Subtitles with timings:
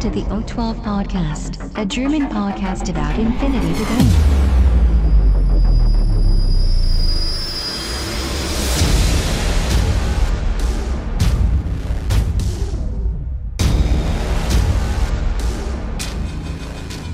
[0.00, 4.06] Welcome to the O12 Podcast, a German podcast about infinity debate.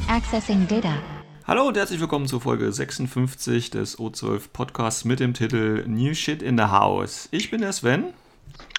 [0.09, 0.95] Accessing data.
[1.49, 6.41] Hallo und herzlich willkommen zur Folge 56 des O12 Podcasts mit dem Titel New Shit
[6.41, 7.29] in the House.
[7.33, 8.13] Ich bin der Sven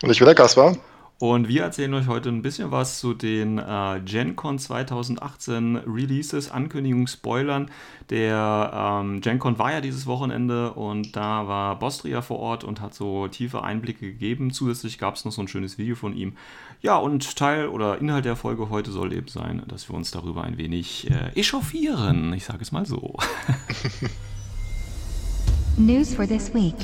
[0.02, 0.78] Und ich bin der Kaspar.
[1.20, 7.08] Und wir erzählen euch heute ein bisschen was zu den äh, GenCon 2018 Releases, Ankündigungen,
[7.08, 7.72] Spoilern.
[8.10, 12.94] Der ähm, GenCon war ja dieses Wochenende und da war Bostria vor Ort und hat
[12.94, 14.52] so tiefe Einblicke gegeben.
[14.52, 16.34] Zusätzlich gab es noch so ein schönes Video von ihm.
[16.82, 20.44] Ja, und Teil oder Inhalt der Folge heute soll eben sein, dass wir uns darüber
[20.44, 22.34] ein wenig äh, echauffieren.
[22.34, 23.16] Ich sage es mal so.
[25.78, 26.76] News for this week.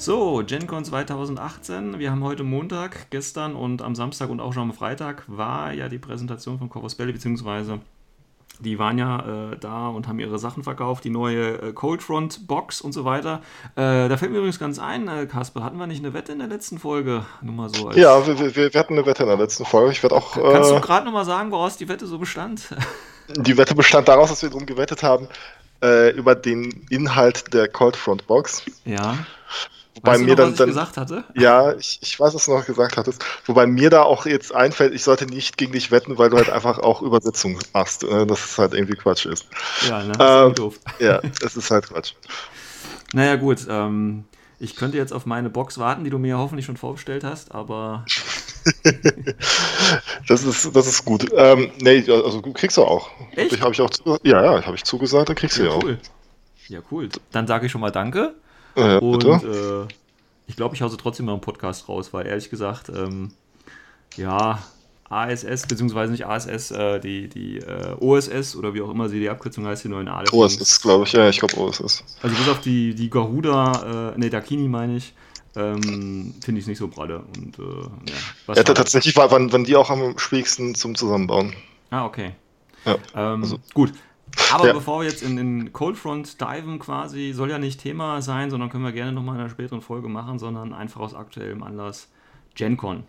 [0.00, 1.98] So, GenCon 2018.
[1.98, 5.90] Wir haben heute Montag, gestern und am Samstag und auch schon am Freitag war ja
[5.90, 7.80] die Präsentation von Corvus Belli, beziehungsweise
[8.60, 12.46] die waren ja äh, da und haben ihre Sachen verkauft, die neue äh, Cold Front
[12.46, 13.42] Box und so weiter.
[13.76, 16.38] Äh, da fällt mir übrigens ganz ein, äh, Kasper, hatten wir nicht eine Wette in
[16.38, 17.26] der letzten Folge?
[17.42, 19.92] Nur mal so als Ja, wir, wir, wir hatten eine Wette in der letzten Folge.
[19.92, 20.32] Ich werde auch.
[20.32, 22.74] Kannst du Äh, gerade nochmal sagen, woraus die Wette so bestand?
[23.28, 25.28] die Wette bestand daraus, dass wir darum gewettet haben,
[25.82, 28.62] äh, über den Inhalt der Cold Front Box.
[28.86, 29.18] ja.
[30.02, 31.24] Wobei weißt du mir noch, dann, was ich dann gesagt hatte?
[31.34, 33.22] ja, ich, ich weiß, was du noch gesagt hattest.
[33.44, 36.48] Wobei mir da auch jetzt einfällt, ich sollte nicht gegen dich wetten, weil du halt
[36.48, 38.04] einfach auch Übersetzung machst.
[38.04, 39.46] Äh, dass es halt irgendwie Quatsch ist.
[39.86, 40.12] Ja, ne?
[40.12, 40.80] Ähm, Das ist doof.
[41.00, 42.14] Ja, es ist halt Quatsch.
[43.12, 43.66] Naja, gut.
[43.68, 44.24] Ähm,
[44.58, 48.04] ich könnte jetzt auf meine Box warten, die du mir hoffentlich schon vorbestellt hast, aber
[50.28, 51.26] Das ist, das ist gut.
[51.34, 53.10] Ähm, nee, also kriegst du auch.
[53.34, 53.52] Echt?
[53.52, 55.74] Ich, hab ich auch zu, ja, ja, habe ich zugesagt, dann kriegst du ja, ja,
[55.74, 55.82] auch.
[55.82, 55.98] cool.
[56.68, 57.08] Ja, cool.
[57.32, 58.34] Dann sage ich schon mal Danke.
[58.76, 59.86] Äh, Und äh,
[60.46, 63.32] ich glaube, ich hause trotzdem mal einen Podcast raus, weil ehrlich gesagt, ähm,
[64.16, 64.62] ja,
[65.08, 69.28] ASS, beziehungsweise nicht ASS, äh, die, die äh, OSS oder wie auch immer sie die
[69.28, 70.32] Abkürzung heißt, die neuen Aleph.
[70.32, 71.12] OSS, glaube ich.
[71.12, 72.04] Ja, ich glaube OSS.
[72.22, 75.12] Also bis auf die, die Garuda, äh, ne, Dakini meine ich,
[75.56, 77.24] ähm, finde ich es nicht so pralle.
[77.36, 77.62] Und, äh,
[78.48, 81.54] ja, Ja, tatsächlich war, waren, waren die auch am schwierigsten zum Zusammenbauen.
[81.90, 82.32] Ah, okay.
[82.84, 83.92] Ja, Ähm, also- gut.
[84.52, 84.72] Aber Ja.
[84.72, 88.68] bevor wir jetzt in den Cold Front diven quasi, soll ja nicht Thema sein, sondern
[88.70, 92.10] können wir gerne nochmal in einer späteren Folge machen, sondern einfach aus aktuellem Anlass
[92.54, 93.04] GenCon.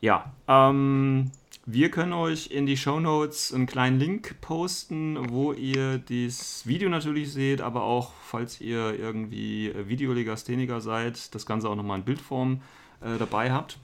[0.00, 1.30] Ja, ähm,
[1.66, 6.88] wir können euch in die Show Notes einen kleinen Link posten, wo ihr das Video
[6.88, 12.62] natürlich seht, aber auch, falls ihr irgendwie Videolegastheniker seid, das Ganze auch nochmal in Bildform
[13.00, 13.78] äh, dabei habt.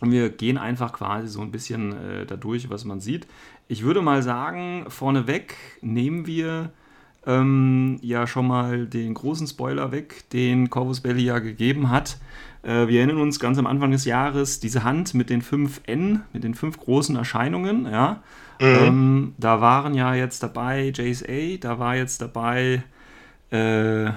[0.00, 3.26] Und wir gehen einfach quasi so ein bisschen äh, dadurch, was man sieht.
[3.72, 6.72] Ich würde mal sagen, vorneweg nehmen wir
[7.26, 12.18] ähm, ja schon mal den großen Spoiler weg, den Corvus Belli ja gegeben hat.
[12.62, 16.20] Äh, wir erinnern uns ganz am Anfang des Jahres, diese Hand mit den fünf N,
[16.34, 18.22] mit den fünf großen Erscheinungen, ja.
[18.60, 22.82] Ähm, da waren ja jetzt dabei JSA, da war jetzt dabei,
[23.50, 24.10] äh,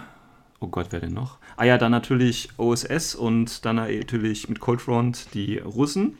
[0.59, 1.37] oh Gott, wer denn noch?
[1.55, 6.17] Ah ja, dann natürlich OSS und dann natürlich mit Cold Front die Russen.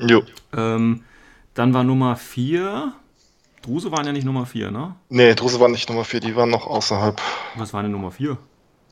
[0.00, 0.24] Jo.
[0.56, 1.04] Ähm,
[1.54, 2.92] dann war Nummer 4.
[3.62, 4.94] Druse waren ja nicht Nummer 4, ne?
[5.08, 7.20] Nee, Druse war nicht Nummer 4, die waren noch außerhalb.
[7.56, 8.36] Was war denn Nummer 4?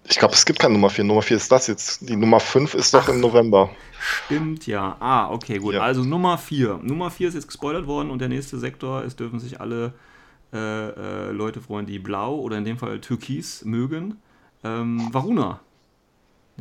[0.09, 1.05] Ich glaube, es gibt keine Nummer 4.
[1.05, 2.09] Nummer 4 ist das jetzt.
[2.09, 3.71] Die Nummer 5 ist doch im November.
[4.00, 4.97] Stimmt, ja.
[4.99, 5.75] Ah, okay, gut.
[5.75, 5.83] Ja.
[5.83, 6.81] Also Nummer 4.
[6.83, 9.93] Nummer 4 ist jetzt gespoilert worden und der nächste Sektor, es dürfen sich alle
[10.53, 14.17] äh, äh, Leute freuen, die blau oder in dem Fall türkis mögen.
[14.65, 15.61] Ähm, Varuna.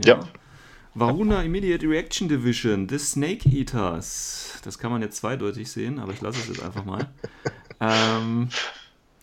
[0.06, 0.20] Ja.
[0.94, 4.60] Varuna Immediate Reaction Division des Snake Eaters.
[4.64, 7.10] Das kann man jetzt zweideutig sehen, aber ich lasse es jetzt einfach mal.
[7.80, 8.50] ähm,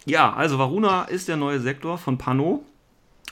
[0.07, 2.63] ja, also Varuna ist der neue Sektor von Pano.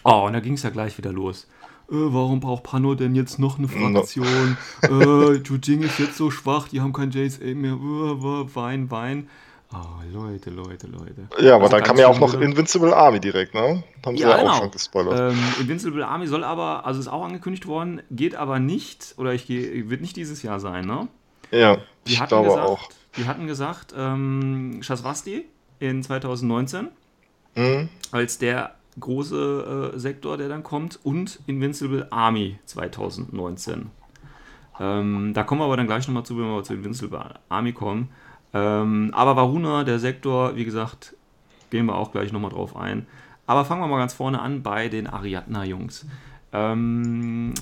[0.05, 1.49] Oh, und da ging es ja gleich wieder los.
[1.89, 4.59] Äh, warum braucht Pano denn jetzt noch eine Fraktion?
[4.83, 7.73] äh, Jujing ist jetzt so schwach, die haben kein JSA mehr.
[7.73, 9.29] Äh, äh, Wein, Wein.
[9.73, 9.79] Oh,
[10.13, 11.29] Leute, Leute, Leute.
[11.41, 13.83] Ja, aber Also dann kam ja auch noch Invincible Army direkt, ne?
[14.05, 14.51] Haben sie Ja, ja, genau.
[14.53, 15.33] auch schon gespoilert.
[15.33, 19.47] Ähm, Invincible Army soll aber, also ist auch angekündigt worden, geht aber nicht, oder ich
[19.47, 21.09] gehe, wird nicht dieses Jahr sein, ne?
[21.51, 22.89] ja, Die ich hatten glaube gesagt, auch.
[23.17, 25.45] Die hatten gesagt, ähm, Shaswasti
[25.81, 26.89] in 2019
[27.57, 27.89] Mhm.
[28.13, 33.91] als der große äh, Sektor, der dann kommt, und Invincible Army 2019.
[34.79, 38.11] Ähm, da kommen wir aber dann gleich nochmal zu, wenn wir zu Invincible Army kommen.
[38.57, 41.15] Ähm, aber Varuna, der Sektor, wie gesagt,
[41.71, 43.07] gehen wir auch gleich nochmal drauf ein.
[43.47, 46.07] Aber fangen wir mal ganz vorne an bei den Ariadna-Jungs.
[46.53, 47.55] Ähm,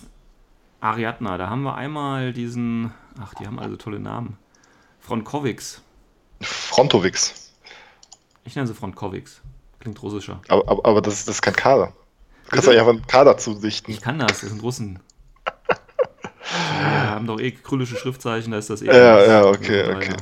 [0.81, 4.37] Ariadna, da haben wir einmal diesen, ach, die haben also tolle Namen.
[5.01, 5.83] Frontkovics.
[6.41, 7.53] Frontovix.
[8.45, 9.41] Ich nenne sie Frontkovics.
[9.81, 10.41] Klingt russischer.
[10.49, 11.93] Aber, aber, aber das, ist- das ist kein Kader.
[12.45, 13.91] Du kannst ja einfach einen Kader zusichten.
[13.91, 15.01] Ich kann das, das sind Russen.
[16.55, 18.87] Wir haben doch eh krüllische Schriftzeichen, da ist das eh.
[18.87, 20.17] Ja, ja, okay, Ja, okay,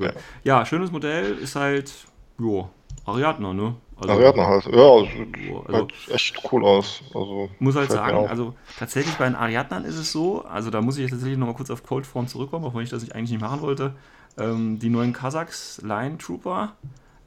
[0.00, 0.12] ja, okay.
[0.44, 1.92] Ja, schönes Modell ist halt,
[2.38, 2.70] jo,
[3.06, 3.74] Ariadne, ne?
[4.00, 4.66] Also, Ariadne halt.
[4.66, 7.02] Ja, jo, sieht also halt echt cool aus.
[7.14, 10.96] Also, muss halt sagen, also tatsächlich bei den Ariadnern ist es so, also da muss
[10.96, 13.30] ich jetzt tatsächlich nochmal kurz auf Cold Front zurückkommen, auch wenn ich das nicht, eigentlich
[13.30, 13.94] nicht machen wollte.
[14.36, 16.72] Ähm, die neuen Kasachs Line Trooper,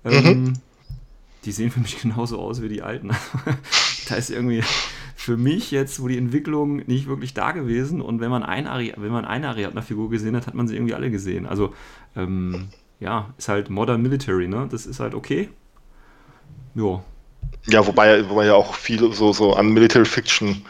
[0.03, 0.53] ähm, Mhm.
[1.45, 3.11] die sehen für mich genauso aus wie die alten.
[4.09, 4.61] da ist irgendwie
[5.27, 8.93] für mich jetzt, wo die Entwicklung nicht wirklich da gewesen und wenn man, ein Ari
[8.95, 11.45] wenn man eine Ariadner-Figur gesehen hat, hat man sie irgendwie alle gesehen.
[11.45, 11.73] Also,
[12.15, 12.69] ähm,
[13.01, 14.69] ja, ist halt Modern Military, ne?
[14.71, 15.49] Das ist halt okay.
[16.75, 17.03] Jo,
[17.69, 20.65] Ja, wobei, wobei ja auch viel so, so an Military Fiction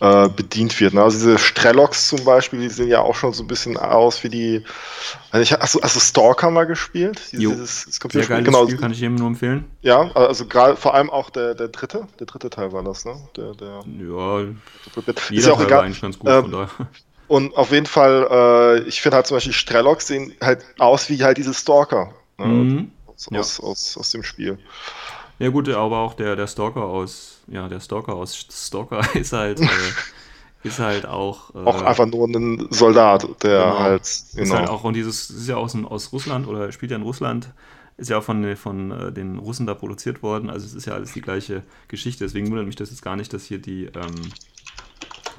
[0.00, 0.94] äh, bedient wird.
[0.94, 1.02] Ne?
[1.02, 4.28] Also diese Strelocks zum Beispiel, die sehen ja auch schon so ein bisschen aus wie
[4.30, 4.64] die.
[5.30, 7.20] Also ich, achso, also Stalker mal gespielt.
[7.32, 7.50] Jo.
[7.50, 8.36] Dieses, dieses sehr Computerspiel.
[8.36, 9.64] geiles Genau, Spiel, kann ich jedem nur empfehlen.
[9.82, 12.06] ja, also gerade vor allem auch der, der dritte.
[12.18, 13.16] Der dritte Teil war das, ne?
[13.36, 15.84] Der, der, Ja, ist jeder ja auch Teil war egal.
[15.84, 16.70] eigentlich ganz gut, Ähm, von daher.
[17.26, 21.22] Und auf jeden Fall, äh, ich finde halt zum Beispiel Strelocks sehen halt aus wie
[21.22, 22.14] halt diese Stalker.
[22.38, 22.46] Ne?
[22.46, 22.92] Mhm.
[23.06, 23.40] Aus, Ja.
[23.40, 24.58] aus, aus, aus dem Spiel.
[25.38, 29.60] Ja gut, aber auch der, der Stalker aus, ja, der Stalker aus Stalker ist halt,
[29.60, 29.66] äh,
[30.64, 33.78] ist halt auch, äh, Auch einfach nur ein Soldat, der Genau.
[33.78, 34.02] halt.
[34.02, 34.54] ist Genau.
[34.56, 37.48] halt auch, und dieses, ist ja aus, aus Russland oder spielt ja in Russland,
[37.96, 40.94] ist ja auch von, von äh, den Russen da produziert worden, also es ist ja
[40.94, 44.14] alles die gleiche Geschichte, deswegen wundert mich das jetzt gar nicht, dass hier die, ähm,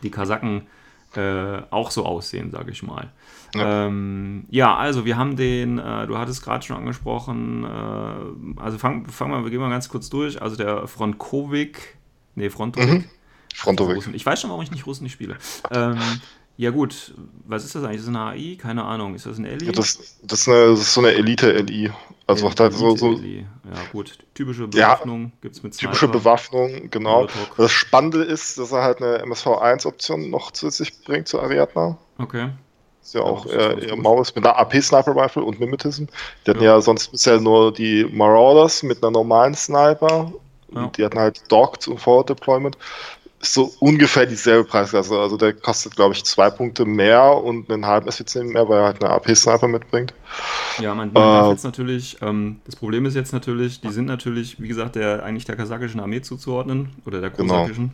[0.03, 0.67] die Kasaken
[1.15, 3.11] äh, auch so aussehen, sage ich mal.
[3.55, 3.87] Ja.
[3.87, 9.07] Ähm, ja, also wir haben den, äh, du hattest gerade schon angesprochen, äh, also fangen
[9.07, 11.97] fang mal, wir gehen mal ganz kurz durch, also der Fronkovic,
[12.35, 13.05] nee, Frontovic, Mhm.
[13.55, 14.07] Frontovic.
[14.13, 15.35] Ich weiß schon, warum ich nicht Russen nicht spiele.
[15.71, 15.97] Ähm,
[16.59, 17.13] ja gut,
[17.47, 17.99] was ist das eigentlich?
[18.01, 18.57] Ist das eine AI?
[18.59, 19.15] Keine Ahnung.
[19.15, 19.67] Ist das ein Eli?
[19.67, 21.89] Ja, das, das, ist eine, das ist so eine Elite-LI.
[22.27, 23.45] Also macht halt so, so Elite-Eli.
[23.63, 26.19] Ja gut, typische Ja, Bewaffnung gibt es mit typische Sniper.
[26.19, 27.27] Bewaffnung, genau.
[27.55, 31.97] Das Spannende ist, dass er halt eine MSV1-Option noch zusätzlich bringt zu Ariadna.
[32.17, 32.49] Okay.
[33.01, 34.03] Ist ja Ja, auch eher gut.
[34.03, 36.05] Maus mit einer AP-Sniper-Rifle und Mimetism.
[36.45, 36.73] Die hatten Ja.
[36.75, 36.81] ja.
[36.81, 40.33] sonst bisher nur die Marauders mit einer normalen Sniper.
[40.75, 40.87] Ja.
[40.97, 42.77] Die hatten halt Docked und Forward Deployment.
[43.41, 45.17] Ist so ungefähr dieselbe Preisklasse.
[45.17, 48.85] Also der kostet, glaube ich, zwei Punkte mehr und einen halben SWC mehr, weil er
[48.85, 50.13] halt eine AP-Sniper mitbringt.
[50.77, 54.05] Ja, man, man darf Äh, jetzt natürlich, ähm, das Problem ist jetzt natürlich, die sind
[54.05, 57.69] natürlich, wie gesagt, der eigentlich der kasachischen Armee zuzuordnen oder der Genau.
[57.69, 57.93] kosakischen.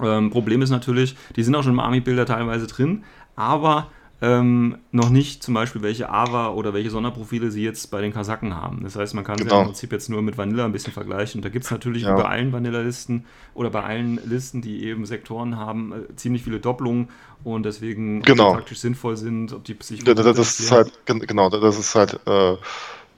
[0.00, 3.04] Ähm, Problem ist natürlich, die sind auch schon im Army-Bilder teilweise drin,
[3.34, 3.90] aber
[4.22, 8.54] ähm, noch nicht zum Beispiel, welche AVA oder welche Sonderprofile sie jetzt bei den Kasaken
[8.54, 8.82] haben.
[8.82, 9.56] Das heißt, man kann sie Genau.
[9.56, 11.38] ja im Prinzip jetzt nur mit Vanilla ein bisschen vergleichen.
[11.40, 12.14] Und da gibt es natürlich Ja.
[12.16, 17.08] bei allen Vanilla-Listen oder bei allen Listen, die eben Sektoren haben, äh, ziemlich viele Doppelungen
[17.44, 18.52] und deswegen Genau.
[18.54, 21.94] praktisch sinnvoll sind, ob die sich Ja, das, das ist halt, gen- genau, das ist
[21.94, 22.56] halt äh,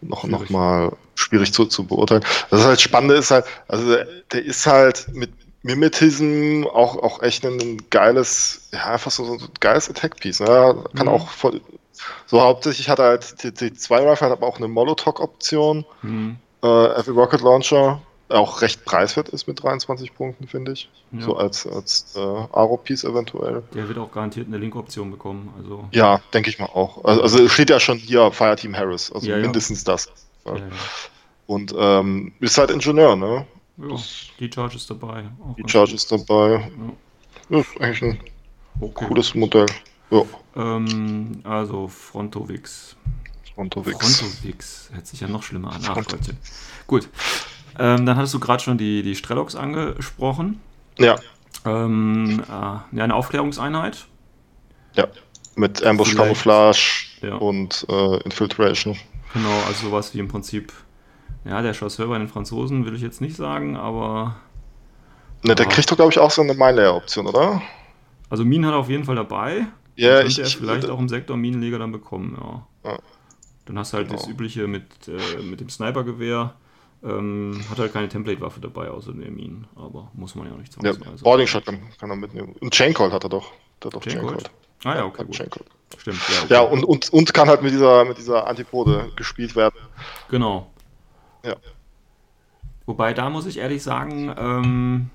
[0.01, 0.31] noch, Schwierig.
[0.31, 2.25] noch mal schwierig zu, zu beurteilen.
[2.51, 3.97] Das ist halt Spannende ist halt, also
[4.33, 5.31] der ist halt mit
[5.63, 10.41] Mimetism auch, auch echt ein, geiles, ja, einfach so, so ein geiles Attack-Piece.
[10.41, 10.85] Ne?
[10.95, 11.13] Kann Mhm.
[11.13, 11.61] auch voll,
[12.27, 16.37] so hauptsächlich hat er halt die, die zwei Rifle, hat aber auch eine Molotov-Option, Hm.
[16.63, 18.01] äh, Heavy Rocket Launcher,
[18.31, 20.89] der auch recht preiswert ist mit 23 Punkten, finde ich.
[21.13, 21.23] Ja.
[21.23, 23.63] So als, als äh, Aro-Piece eventuell.
[23.75, 25.53] Der wird auch garantiert eine Link-Option bekommen.
[25.59, 27.05] Also, Ja, denke ich mal auch.
[27.05, 30.09] Also, also steht ja schon hier Fireteam Harris, also Ja, mindestens das.
[30.45, 30.63] ja, ja.
[31.47, 33.47] Und ähm, ist halt Ingenieur, ne?
[33.79, 33.97] Ja,
[34.41, 35.25] die Charge ist dabei.
[35.41, 36.01] Auch Die ganz Charge gut.
[36.01, 36.71] ist dabei.
[37.49, 38.21] Ja, ist eigentlich ein
[38.81, 39.07] Okay.
[39.07, 39.67] cooles Modell.
[40.11, 40.23] Ja,
[40.57, 42.97] Ähm, also Frontovix.
[43.55, 43.99] Frontovix.
[44.21, 44.91] Frontovix.
[44.93, 45.83] Hört sich ja noch schlimmer an.
[45.87, 46.37] Ach, Gottchen.
[46.87, 47.09] Gut.
[47.79, 50.61] Ähm, dann hattest du gerade schon die, die Strelocks angesprochen.
[50.99, 51.17] Ja,
[51.65, 54.07] Ähm, äh, eine Aufklärungseinheit.
[54.97, 55.07] ja.
[55.57, 56.79] Mit Ambush Camouflage
[57.21, 57.35] Ja.
[57.35, 58.97] und äh, Infiltration.
[59.33, 60.73] Genau, also sowas wie im Prinzip,
[61.45, 64.37] ja, der Chasseur bei den Franzosen will ich jetzt nicht sagen, aber
[65.45, 65.73] Ne, der Ja.
[65.73, 67.63] kriegt doch, glaube ich, auch so eine Mine-Layer-Option, oder?
[68.29, 69.67] also Minen hat er auf jeden Fall dabei.
[69.95, 72.37] Ja, Könnte ich, er ich vielleicht auch im Sektor Minenleger dann bekommen,
[72.85, 72.91] ja.
[72.91, 72.99] Ja.
[73.67, 74.33] Dann hast du halt das Genau.
[74.35, 76.55] übliche mit, äh, mit dem Snipergewehr.
[77.05, 80.75] Ähm, hat halt keine Template-Waffe dabei, außer der Minen, aber muss man ja auch nicht
[80.83, 81.23] Ja, zwangsweise.
[81.23, 82.57] Boarding Shotgun kann er mitnehmen.
[82.61, 83.53] Und Chaincolt hat er doch.
[83.83, 84.01] Der hat doch?
[84.03, 84.51] Chaincolt.
[84.85, 85.37] Ah ja, okay, Hat gut.
[85.99, 86.43] Stimmt, ja.
[86.45, 86.55] Okay.
[86.55, 89.77] Ja, und, und, und kann halt mit dieser, mit dieser Antipode gespielt werden.
[90.29, 90.71] Genau.
[91.45, 91.57] Ja.
[92.87, 95.11] Wobei, da muss ich ehrlich sagen, ähm,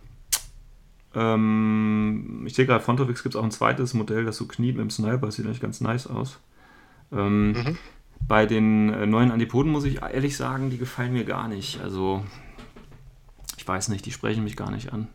[1.16, 4.82] ähm, ich sehe gerade, Frontovix gibt es auch ein zweites Modell, das so kniet mit
[4.84, 6.40] dem Sniper, sieht eigentlich ganz nice aus.
[7.12, 7.78] Ähm, Mhm.
[8.26, 11.82] Bei den äh, neuen Antipoden muss ich ehrlich sagen, die gefallen mir gar nicht.
[11.82, 12.24] Also,
[13.58, 15.10] ich weiß nicht, die sprechen mich gar nicht an.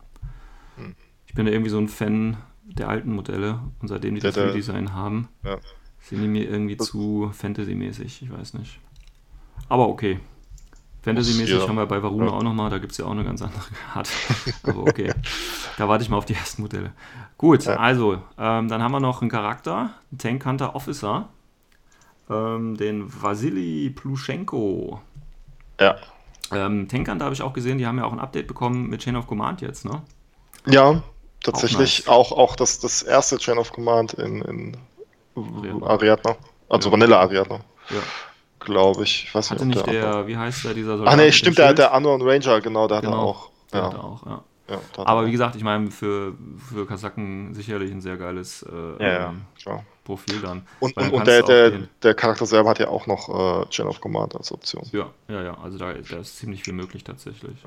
[0.77, 0.93] Hm.
[1.25, 4.93] Ich bin da irgendwie so ein Fan der alten Modelle und seitdem die das Redesign
[4.93, 5.57] haben, Ja.
[6.01, 8.79] sind die mir irgendwie zu Fantasy-mäßig, ich weiß nicht.
[9.69, 10.19] Aber okay.
[11.09, 11.67] Fantasy-mäßig Ja.
[11.67, 12.31] haben wir bei Varuna Ja.
[12.33, 13.61] auch nochmal, da gibt es ja auch eine ganz andere
[13.93, 14.11] Karte.
[14.63, 15.13] Aber okay,
[15.77, 16.91] da warte ich mal auf die ersten Modelle.
[17.37, 17.75] Gut, Ja.
[17.77, 21.29] also, ähm, dann haben wir noch einen Charakter, einen Tank Hunter Officer,
[22.29, 25.01] ähm, den Vasili Pluschenko.
[25.79, 25.95] Ja.
[26.51, 29.01] Ähm, Tank Hunter habe ich auch gesehen, die haben ja auch ein Update bekommen mit
[29.01, 30.01] Chain of Command jetzt, ne?
[30.65, 31.01] Ja,
[31.43, 32.37] tatsächlich Auch auch, nice.
[32.39, 34.77] auch, das, das erste Chain of Command in, in
[35.35, 35.85] Ariadne.
[35.87, 36.35] Ariadne.
[36.67, 36.93] Also Ja.
[36.93, 37.97] Vanilla Ariadne, Ja.
[38.69, 39.25] Glaube ich.
[39.25, 41.51] ich weiß Hatte nicht, nicht ob der, wie heißt der, dieser Soldat nee, mit dem
[41.51, 41.79] stimmt, der, Schild?
[41.79, 43.49] der Unknown Ranger, genau, der Genau, auch.
[43.73, 44.43] Der Ja, hatte auch, ja.
[44.69, 46.35] ja, der Aber wie gesagt, ich meine, für,
[46.69, 49.41] für Kasaken sicherlich ein sehr geiles äh, ja, ähm.
[50.03, 50.63] Profil dann.
[50.79, 53.87] Und, dann und der, der, den- der Charakter selber hat ja auch noch äh, Chain
[53.87, 54.89] of Command als Option.
[54.91, 57.57] Ja, ja, ja, also da, da ist ziemlich viel möglich tatsächlich.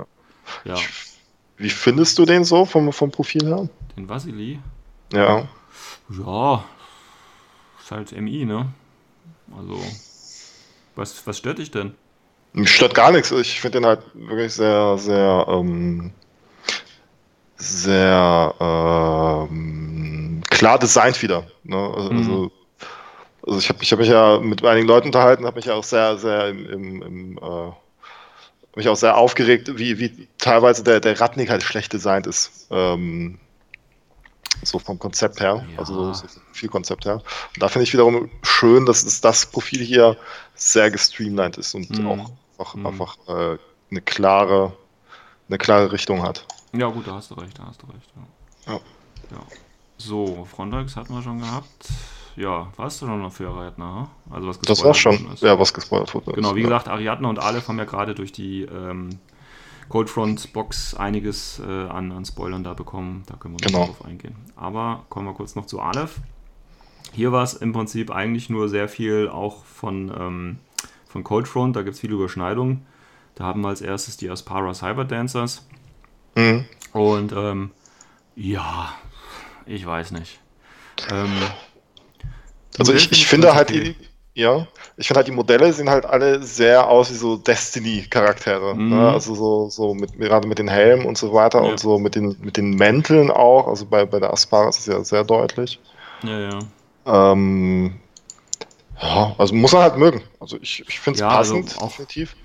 [0.65, 0.91] Ja,
[1.57, 3.69] Wie findest du den so vom, vom Profil her?
[3.97, 4.61] den Vasili,
[5.13, 5.49] Ja.
[6.09, 6.65] ja,
[7.81, 8.73] ist halt MI, ne?
[9.57, 9.97] Also,
[10.97, 11.95] was, was stört dich denn?
[12.53, 13.31] Mich stört gar nichts.
[13.31, 16.13] Ich finde den halt wirklich sehr, sehr, ähm,
[17.57, 18.55] sehr
[19.51, 21.47] ähm, klar designt wieder.
[21.65, 21.77] Ne?
[21.77, 22.19] Also, Mhm.
[22.19, 22.53] also,
[23.47, 25.85] also ich habe ich hab mich ja mit einigen Leuten unterhalten, habe mich ja auch
[25.85, 27.73] sehr, sehr im, im, im äh,
[28.77, 32.69] mich auch sehr aufgeregt, wie, wie teilweise der, der Ratnik halt schlecht designt ist.
[32.71, 33.39] Ähm,
[34.63, 35.79] so vom Konzept her, Ja.
[35.79, 37.15] also so, so viel Konzept her.
[37.17, 40.17] Und da finde ich wiederum schön, dass es das Profil hier
[40.55, 42.07] sehr gestreamlined ist und Mhm.
[42.07, 42.87] auch einfach, Mhm.
[42.87, 43.59] einfach äh,
[43.91, 44.73] eine klare,
[45.49, 46.47] eine klare Richtung hat.
[46.73, 48.09] Ja, gut, da hast du recht, da hast du recht.
[48.67, 48.73] Ja.
[48.75, 48.81] Ja.
[49.33, 49.39] ja.
[49.99, 51.89] So, Frontex hatten wir schon gehabt.
[52.35, 54.09] Ja, warst du schon noch für Ariadne?
[54.27, 54.33] hm?
[54.33, 55.43] Also was Das war schon, ist.
[55.43, 56.33] ja, was gespoilert wurde.
[56.33, 56.67] Genau, wie ja.
[56.69, 59.19] gesagt, Ariadne und Aleph haben ja gerade durch die ähm,
[59.89, 63.25] Coldfront Box einiges äh, an, an Spoilern da bekommen.
[63.27, 63.87] Da können wir noch Genau.
[63.87, 64.37] drauf eingehen.
[64.57, 66.21] Aber kommen wir kurz noch zu Aleph.
[67.13, 70.59] Hier war es im Prinzip eigentlich nur sehr viel auch von, ähm,
[71.07, 71.77] von Coldfront.
[71.77, 72.87] Da gibt es viele Überschneidungen.
[73.35, 75.67] Da haben wir als erstes die Aspara Cyber Dancers.
[76.37, 76.65] Mhm.
[76.93, 77.71] Und ähm,
[78.35, 78.95] ja,
[79.67, 80.41] ich weiß nicht.
[81.11, 81.33] Ähm,
[82.79, 83.95] Also ich, finde ich finde halt, okay.
[84.35, 88.75] ja, ich finde halt, die Modelle sehen halt alle sehr aus wie so Destiny-Charaktere.
[88.75, 88.91] Mhm.
[88.91, 89.09] Ne?
[89.11, 91.71] Also so, so mit, gerade mit den Helmen und so weiter Ja.
[91.71, 93.67] und so mit den, mit den Mänteln auch.
[93.69, 95.81] Also bei, bei der Aspara ist es ja sehr deutlich.
[96.23, 96.59] ja, ja.
[97.05, 97.95] Ähm,
[99.01, 100.23] ja, also muss man halt mögen.
[100.39, 102.37] Also ich, ich finde es Ja, also passend, auch- definitiv.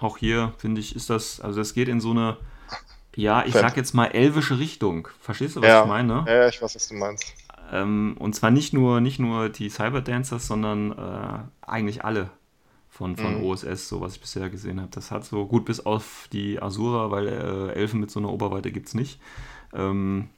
[0.00, 2.36] Auch hier finde ich, ist das, also das geht in so eine,
[3.14, 5.08] ja, ich Fan- sag jetzt mal elvische Richtung.
[5.20, 5.82] Verstehst du, was Ja.
[5.82, 6.24] ich meine?
[6.26, 7.32] Ja, ich weiß, was du meinst.
[7.72, 12.30] Ähm, und zwar nicht nur, nicht nur die Cyberdancers, sondern äh, eigentlich alle
[12.90, 13.44] von, von Mhm.
[13.44, 14.90] OSS, so was ich bisher gesehen habe.
[14.92, 18.72] Das hat so gut bis auf die Asura, weil äh, Elfen mit so einer Oberweite
[18.72, 19.20] gibt es nicht.
[19.72, 20.28] Ähm,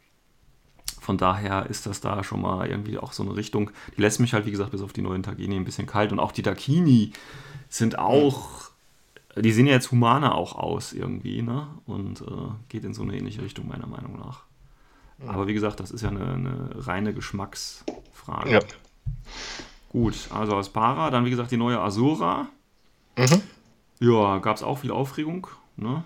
[1.00, 3.70] von daher ist das da schon mal irgendwie auch so eine Richtung.
[3.96, 6.12] Die lässt mich halt, wie gesagt, bis auf die neuen Tagini ein bisschen kalt.
[6.12, 7.12] Und auch die Dakini
[7.68, 8.70] sind auch,
[9.36, 11.66] die sehen ja jetzt humaner auch aus irgendwie, ne?
[11.86, 14.44] Und äh, geht in so eine ähnliche Richtung, meiner Meinung nach.
[15.26, 18.50] Aber wie gesagt, das ist ja eine, eine reine Geschmacksfrage.
[18.50, 18.60] Ja.
[19.90, 22.48] Gut, also Aspara, dann wie gesagt die neue Asura.
[23.16, 23.42] Mhm.
[24.00, 26.04] Ja, gab es auch viel Aufregung, ne?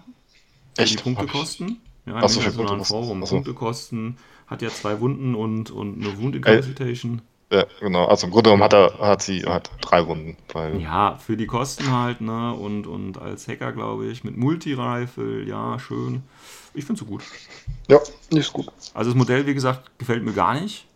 [0.76, 0.98] Echt?
[0.98, 1.80] Die Punktekosten.
[2.06, 2.84] Ja, im für internationalen Punktekosten.
[2.86, 3.22] Forum.
[3.22, 3.34] Ach so.
[3.36, 7.22] Punktekosten hat ja zwei Wunden und, und eine Wound Incapacitation.
[7.50, 8.04] Ja, genau.
[8.04, 10.36] Also im Grunde genommen hat, er, hat sie hat drei Wunden.
[10.78, 12.52] Ja, für die Kosten halt, ne?
[12.52, 16.22] Und, und als Hacker, glaube ich, mit Multi-Rifle, ja, schön.
[16.78, 17.22] Ich finde es so gut.
[17.88, 17.98] ja,
[18.30, 18.70] nicht gut.
[18.94, 20.86] Also das Modell, wie gesagt, gefällt mir gar nicht.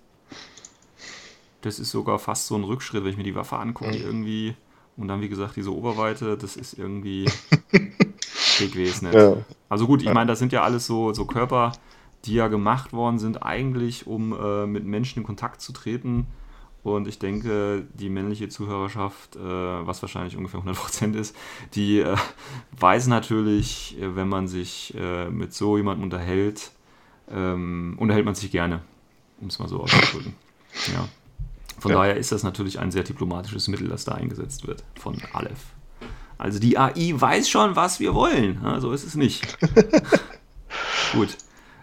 [1.62, 4.04] Das ist sogar fast so ein Rückschritt, wenn ich mir die Waffe angucke Mhm.
[4.04, 4.54] irgendwie.
[4.96, 7.24] Und dann, wie gesagt, diese Oberweite, das ist irgendwie
[8.60, 9.12] dick gewesen.
[9.12, 9.36] Ja.
[9.68, 10.14] Also gut, ich Ja.
[10.14, 11.72] meine, das sind ja alles so, so Körper,
[12.24, 16.26] die ja gemacht worden sind, eigentlich, um äh, mit Menschen in Kontakt zu treten.
[16.84, 21.36] Und ich denke, die männliche Zuhörerschaft, äh, was wahrscheinlich ungefähr 100% ist,
[21.74, 22.16] die äh,
[22.72, 26.72] weiß natürlich, äh, wenn man sich äh, mit so jemandem unterhält,
[27.30, 28.80] ähm, unterhält man sich gerne,
[29.40, 30.34] um es mal so auszudrücken.
[30.92, 31.08] Ja.
[31.78, 31.98] Von Ja.
[31.98, 35.60] daher ist das natürlich ein sehr diplomatisches Mittel, das da eingesetzt wird von Aleph.
[36.36, 38.60] Also die AI weiß schon, was wir wollen.
[38.64, 39.56] Ja, so ist es nicht.
[41.12, 41.36] Gut.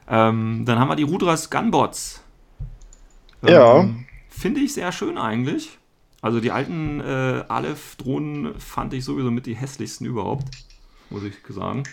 [0.10, 2.22] Ähm, dann haben wir die Rudras Gunbots.
[3.42, 3.88] Ja.
[4.40, 5.78] Finde ich sehr schön eigentlich.
[6.22, 10.48] Also die alten äh, Aleph-Drohnen fand ich sowieso mit die hässlichsten überhaupt,
[11.10, 11.84] muss ich sagen.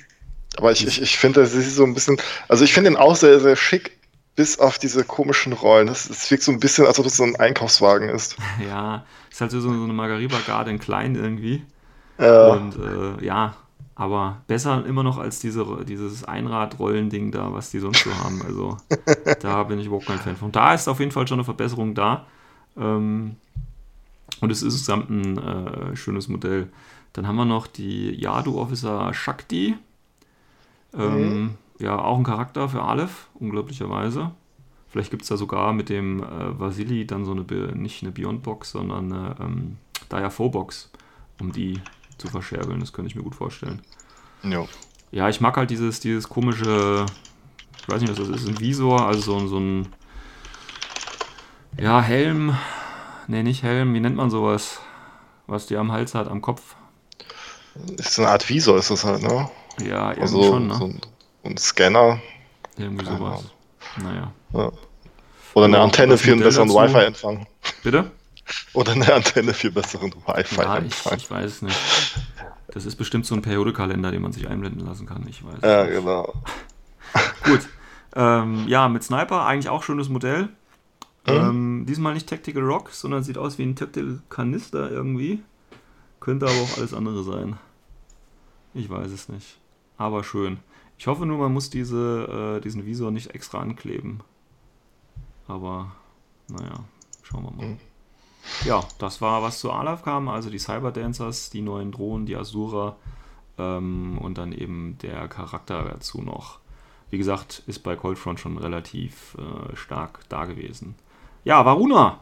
[0.57, 3.17] Aber ich, ich, ich finde, sie ist so ein bisschen, also ich finde ihn auch
[3.17, 3.99] sehr, sehr schick,
[4.37, 5.89] bis auf diese komischen Rollen.
[5.89, 8.37] Es, es wirkt so ein bisschen, als ob es so ein Einkaufswagen ist.
[8.67, 11.65] Ja, ist halt so, so eine Margariba-Garde in klein irgendwie.
[12.19, 13.57] Äh, Und äh, ja,
[13.97, 18.43] aber besser immer noch als diese, dieses Einrad-Rollen-Ding da, was die sonst so haben.
[18.43, 18.77] Also
[19.41, 20.53] da bin ich überhaupt kein Fan von.
[20.53, 22.27] Da ist auf jeden Fall schon eine Verbesserung da.
[22.77, 23.37] Ähm,
[24.41, 26.69] Und es ist insgesamt ein äh, schönes Modell.
[27.13, 29.77] Dann haben wir noch die Yadu Officer Shakti.
[30.95, 31.51] Ähm, mhm.
[31.79, 34.33] Ja, auch ein Charakter für Aleph, unglaublicherweise.
[34.89, 38.71] Vielleicht gibt es da sogar mit dem äh, Vasili dann so eine, nicht eine Beyond-Box,
[38.71, 39.77] sondern eine ähm,
[40.11, 40.91] Diapho-Box,
[41.41, 41.81] um die
[42.19, 42.81] zu verscherbeln.
[42.81, 43.81] Das könnte ich mir gut vorstellen.
[44.43, 44.65] Ja.
[45.13, 47.07] Ja, ich mag halt dieses, dieses komische,
[47.79, 49.89] ich weiß nicht, was das ist, ein Visor, also so, so ein,
[51.79, 52.57] ja, Helm,
[53.27, 54.81] ne, nicht Helm, wie nennt man sowas,
[55.47, 56.77] was die am Hals hat, am Kopf.
[57.99, 59.51] Ist so eine Art Visor, ist das halt, ne?
[59.81, 60.75] Ja, irgendwie also, schon, ne?
[60.75, 61.01] So ein,
[61.45, 62.21] ein Scanner.
[62.79, 63.45] Irgendwie sowas.
[64.03, 64.33] Naja.
[64.53, 64.73] Ja.
[65.55, 67.47] Oder eine Antenne für einen besseren Wi-Fi-Empfang.
[67.83, 68.11] Bitte?
[68.75, 70.65] Oder eine Antenne für besseren Wi-Fi-Empfang.
[70.65, 71.79] Ja, ich, ich weiß es nicht.
[72.69, 75.27] Das ist bestimmt so ein Periodekalender, den man sich einblenden lassen kann.
[75.29, 75.61] Ich weiß.
[75.63, 76.35] Ja, genau.
[77.45, 77.61] Gut.
[78.15, 80.51] Ähm, ja, mit Sniper eigentlich auch schönes Modell.
[81.27, 81.33] Mhm.
[81.33, 85.43] Ähm, diesmal nicht Tactical Rock, sondern sieht aus wie ein Tactical Kanister irgendwie.
[86.21, 87.59] Könnte aber auch alles andere sein.
[88.75, 89.59] Ich weiß es nicht.
[89.97, 90.59] Aber schön.
[90.99, 94.21] Ich hoffe nur, man muss diese, äh, diesen Visor nicht extra ankleben.
[95.47, 95.93] Aber,
[96.49, 96.85] naja,
[97.23, 97.67] schauen wir mal.
[97.67, 97.79] Mhm.
[98.65, 102.97] Ja, das war, was zu Alaf kam, also die Cyberdancers, die neuen Drohnen, die Asura
[103.59, 106.61] ähm, und dann eben der Charakter dazu noch.
[107.11, 110.95] Wie gesagt, ist bei Coldfront schon relativ äh, stark da gewesen.
[111.47, 112.19] Ja, Varuna.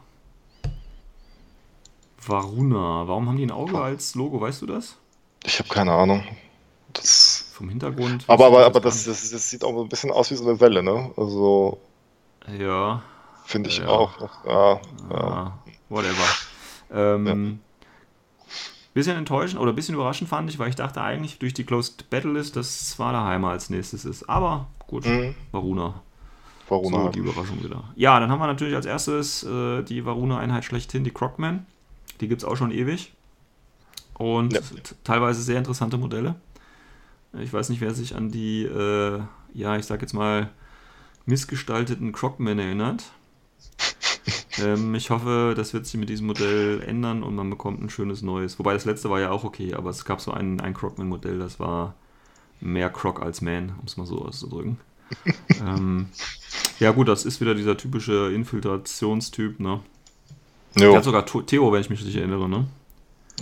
[2.27, 3.09] Varuna.
[3.09, 4.99] Warum haben die ein Auge als Logo, weißt du das?
[5.43, 6.23] Ich habe keine Ahnung.
[6.93, 8.25] Das Vom Hintergrund.
[8.27, 10.83] Aber, aber, aber das, das, das, sieht auch ein bisschen aus wie so eine Welle,
[10.83, 11.11] ne?
[11.17, 11.79] Also.
[12.59, 13.03] Ja.
[13.47, 13.87] Finde ich ja.
[13.87, 14.13] auch.
[14.47, 15.59] Ja, ja.
[15.89, 16.29] Whatever.
[16.93, 17.61] Ähm,
[18.93, 22.11] Bisschen enttäuschend oder ein bisschen überraschend fand ich, weil ich dachte eigentlich durch die Closed
[22.11, 24.29] Battle List, dass Svalaheimer als nächstes ist.
[24.29, 25.35] Aber gut, mhm.
[25.51, 26.03] Varuna.
[26.69, 27.05] Varuna.
[27.05, 27.85] So, die Überraschung wieder.
[27.97, 31.67] Ja, dann haben wir natürlich als erstes äh, die Varuna-Einheit schlechthin, die Crocman.
[32.21, 33.13] Die gibt es auch schon ewig.
[34.15, 34.61] Und ja.
[35.03, 36.37] teilweise sehr interessante Modelle.
[37.41, 39.21] Ich weiß nicht, wer sich an die, äh,
[39.53, 40.51] ja, ich sag jetzt mal,
[41.27, 43.05] missgestalteten Crocmen erinnert.
[44.59, 48.23] ähm, ich hoffe, das wird sich mit diesem Modell ändern und man bekommt ein schönes
[48.23, 48.59] neues.
[48.59, 51.59] Wobei das letzte war ja auch okay, aber es gab so ein, ein Crocman-Modell, das
[51.59, 51.95] war
[52.61, 54.79] mehr Croc als Man, um es mal so auszudrücken.
[55.61, 56.09] Ähm,
[56.81, 59.81] ja, gut, das ist wieder dieser typische Infiltrationstyp, ne?
[60.77, 60.89] Jo.
[60.89, 62.67] Der hat sogar Theo, wenn ich mich richtig erinnere, ne?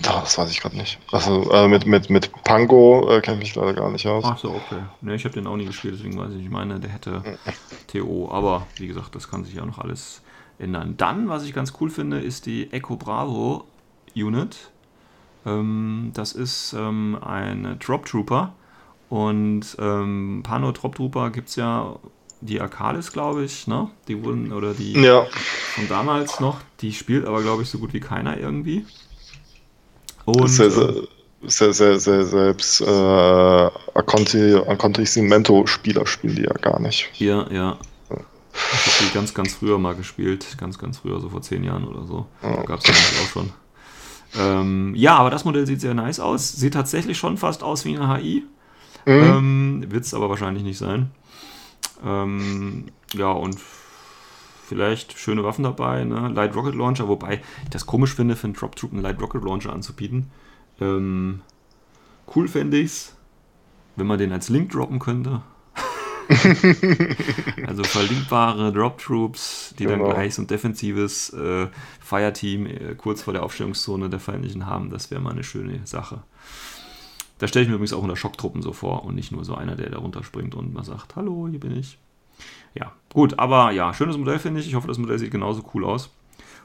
[0.01, 0.98] Das weiß ich gerade nicht.
[1.11, 4.25] Also äh, mit, mit, mit Pango äh, kenne ich mich leider gar nicht aus.
[4.27, 4.83] Ach so, okay.
[5.03, 6.46] Ne, ich habe den auch nie gespielt, deswegen weiß ich nicht.
[6.46, 7.22] Ich meine, der hätte
[7.88, 10.22] TO, aber wie gesagt, das kann sich ja noch alles
[10.59, 10.94] ändern.
[10.96, 13.64] Dann, was ich ganz cool finde, ist die Echo Bravo
[14.14, 14.70] Unit.
[15.44, 18.55] Ähm, das ist ähm, ein Drop Trooper
[19.12, 21.96] und ähm, Pano Drop Trooper gibt es ja
[22.40, 23.90] die Akalis, glaube ich, ne?
[24.09, 25.27] Die wurden, oder die ja.
[25.75, 28.87] von damals noch, die spielt aber, glaube ich, so gut wie keiner irgendwie.
[30.25, 30.94] Und, sehr, sehr,
[31.42, 37.11] sehr, sehr, sehr selbst äh, Accomplishmento-Spieler spielen die ja gar nicht.
[37.18, 37.77] Ja, ja.
[38.09, 40.57] Ich habe die ganz, ganz früher mal gespielt.
[40.57, 42.25] Ganz, ganz früher, so vor zehn Jahren oder so.
[42.40, 43.51] Da gab es nämlich auch schon.
[44.38, 46.51] Ähm, ja, aber das Modell sieht sehr nice aus.
[46.51, 48.46] Sieht tatsächlich schon fast aus wie eine HI.
[49.06, 49.12] Mhm.
[49.12, 51.10] Ähm, Wird es aber wahrscheinlich nicht sein.
[52.04, 53.58] Ähm, ja, und
[54.66, 56.28] vielleicht schöne Waffen dabei, ne?
[56.28, 59.44] Light Rocket Launcher, wobei ich das komisch finde, für einen Drop Troop einen Light Rocket
[59.44, 60.30] Launcher anzubieten.
[60.80, 61.42] Ähm,
[62.34, 63.16] cool fände ich es,
[63.96, 65.42] wenn man den als Link droppen könnte.
[67.66, 70.04] also verlinkbare Drop Troops, die genau.
[70.06, 71.68] dann gleich so ein defensives äh,
[72.00, 76.22] Fireteam äh, kurz vor der Aufstellungszone der Feindlichen haben, das wäre mal eine schöne Sache.
[77.42, 79.74] Da stelle ich mir übrigens auch unter Schocktruppen so vor und nicht nur so einer,
[79.74, 81.98] der da runterspringt und mal sagt, hallo, hier bin ich.
[82.72, 84.68] Ja, gut, aber ja, schönes Modell finde ich.
[84.68, 86.11] Ich hoffe, das Modell sieht genauso cool aus.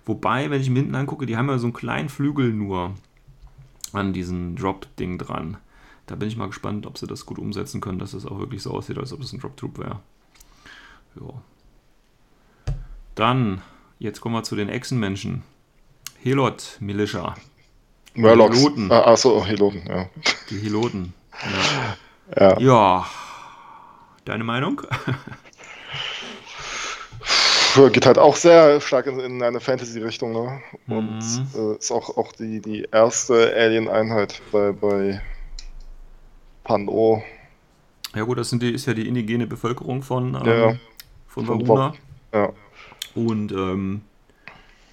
[0.05, 2.93] Wobei, wenn ich mir hinten angucke, die haben ja so einen kleinen Flügel nur
[3.91, 5.57] an diesem Drop-Ding dran.
[6.05, 8.37] Da bin ich mal gespannt, ob sie das gut umsetzen können, dass es das auch
[8.37, 9.99] wirklich so aussieht, als ob es ein Drop-Troop wäre.
[11.19, 11.41] Ja.
[13.15, 13.63] Dann,
[13.97, 15.41] jetzt kommen wir zu den Echsenmenschen.
[16.21, 17.33] Helot Militia.
[18.17, 18.57] Murlocs.
[18.57, 18.91] Heloten.
[18.91, 20.09] Ah, achso, Heloten, ja.
[20.49, 21.13] Die Heloten.
[22.35, 22.49] Ja.
[22.49, 22.59] ja.
[22.59, 23.05] ja.
[24.25, 24.81] Deine Meinung?
[27.91, 30.61] geht halt auch sehr stark in, in eine Fantasy-Richtung, ne?
[30.87, 31.47] Und mhm.
[31.55, 35.21] äh, ist auch, auch die, die erste Alien-Einheit bei, bei
[36.63, 37.21] Pan-O.
[38.15, 40.75] Ja gut, das sind die, ist ja die indigene Bevölkerung von, ähm, ja,
[41.27, 41.93] von Varuna.
[42.33, 42.49] Ja.
[43.13, 44.01] Und ähm,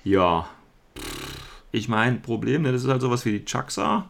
[0.05, 0.47] ja,
[1.75, 4.09] ich meine, Problem, ne, das ist halt sowas wie die Chaxa,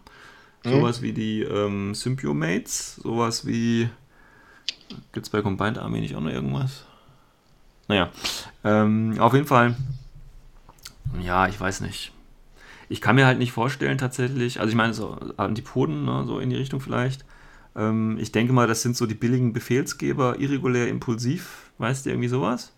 [0.64, 0.70] mhm.
[0.70, 3.88] sowas wie die ähm, Symbiomates, sowas wie.
[5.12, 6.84] Gibt es bei Combined Army nicht auch noch irgendwas?
[7.88, 8.10] Naja,
[8.62, 9.76] ähm, auf jeden Fall,
[11.20, 12.12] ja, ich weiß nicht.
[12.88, 16.50] ich kann mir halt nicht vorstellen tatsächlich, also ich meine so Antipoden, ne, so in
[16.50, 17.24] die Richtung vielleicht.
[17.76, 22.28] Ähm, ich denke mal, das sind so die billigen Befehlsgeber, irregulär, impulsiv, weißt du, irgendwie
[22.28, 22.72] sowas?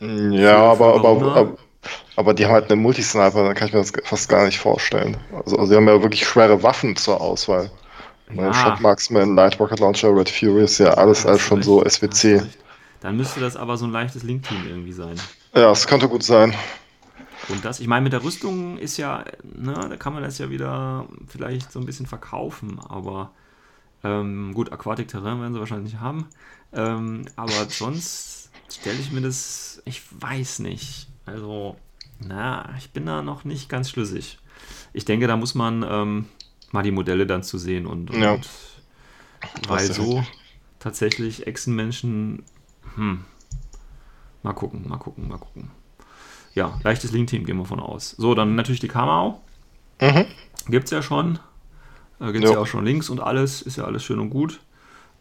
[0.00, 1.56] Ja, aber, aber, aber,
[2.16, 5.16] aber, die haben halt eine Multisniper, da kann ich mir das fast gar nicht vorstellen.
[5.32, 7.70] Also, also die haben ja wirklich schwere Waffen zur Auswahl.
[8.34, 8.52] Ja.
[8.52, 12.42] Shock Marksman, Light Rocket Launcher, Red Fury ist ja alles, alles schon recht, so SWC.
[13.00, 15.14] Dann müsste das aber so ein leichtes Link-Team irgendwie sein.
[15.54, 16.54] Ja, es könnte gut sein.
[17.48, 20.50] Und das, ich meine, mit der Rüstung ist ja, ne, da kann man das ja
[20.50, 23.30] wieder vielleicht so ein bisschen verkaufen, aber
[24.02, 26.26] ähm, gut, Aquatic Terrain werden sie wahrscheinlich nicht haben.
[26.72, 31.08] Ähm, aber sonst stelle ich mir das, ich weiß nicht.
[31.26, 31.76] Also,
[32.20, 34.38] na, ich bin da noch nicht ganz schlüssig.
[34.92, 36.26] Ich denke, da muss man ähm,
[36.72, 38.38] mal die Modelle dann zu sehen und, und ja.
[39.68, 40.24] weil so
[40.78, 42.44] tatsächlich Echsenmenschen,
[42.94, 43.24] hm,
[44.42, 45.70] mal gucken, mal gucken, mal gucken.
[46.54, 48.12] Ja, leichtes Link-Team gehen wir von aus.
[48.12, 49.42] So, dann natürlich die Kamau.
[50.00, 50.24] Mhm.
[50.68, 51.38] Gibt es ja schon.
[52.18, 53.60] Äh, Gibt es ja auch schon Links und alles.
[53.60, 54.60] Ist ja alles schön und gut.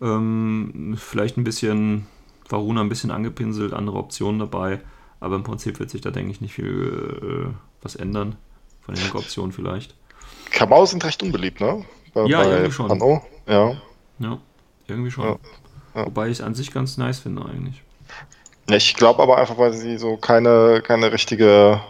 [0.02, 2.08] Ähm, vielleicht ein bisschen
[2.48, 4.82] Varuna ein bisschen angepinselt, andere Optionen dabei.
[5.20, 8.36] Aber im Prinzip wird sich da, denke ich, nicht viel äh, was ändern.
[8.82, 9.96] Von den Optionen vielleicht.
[10.52, 11.86] Kamau sind recht unbeliebt, ne?
[12.14, 12.92] Bei, ja, bei irgendwie schon.
[12.92, 13.22] Anno.
[13.48, 13.76] Ja.
[14.20, 14.40] ja,
[14.88, 15.26] irgendwie schon.
[15.26, 15.38] Ja.
[15.96, 16.06] Ja.
[16.06, 17.82] Wobei ich es an sich ganz nice finde eigentlich.
[18.70, 21.82] Ja, ich glaube aber einfach, weil sie so keine, keine richtige.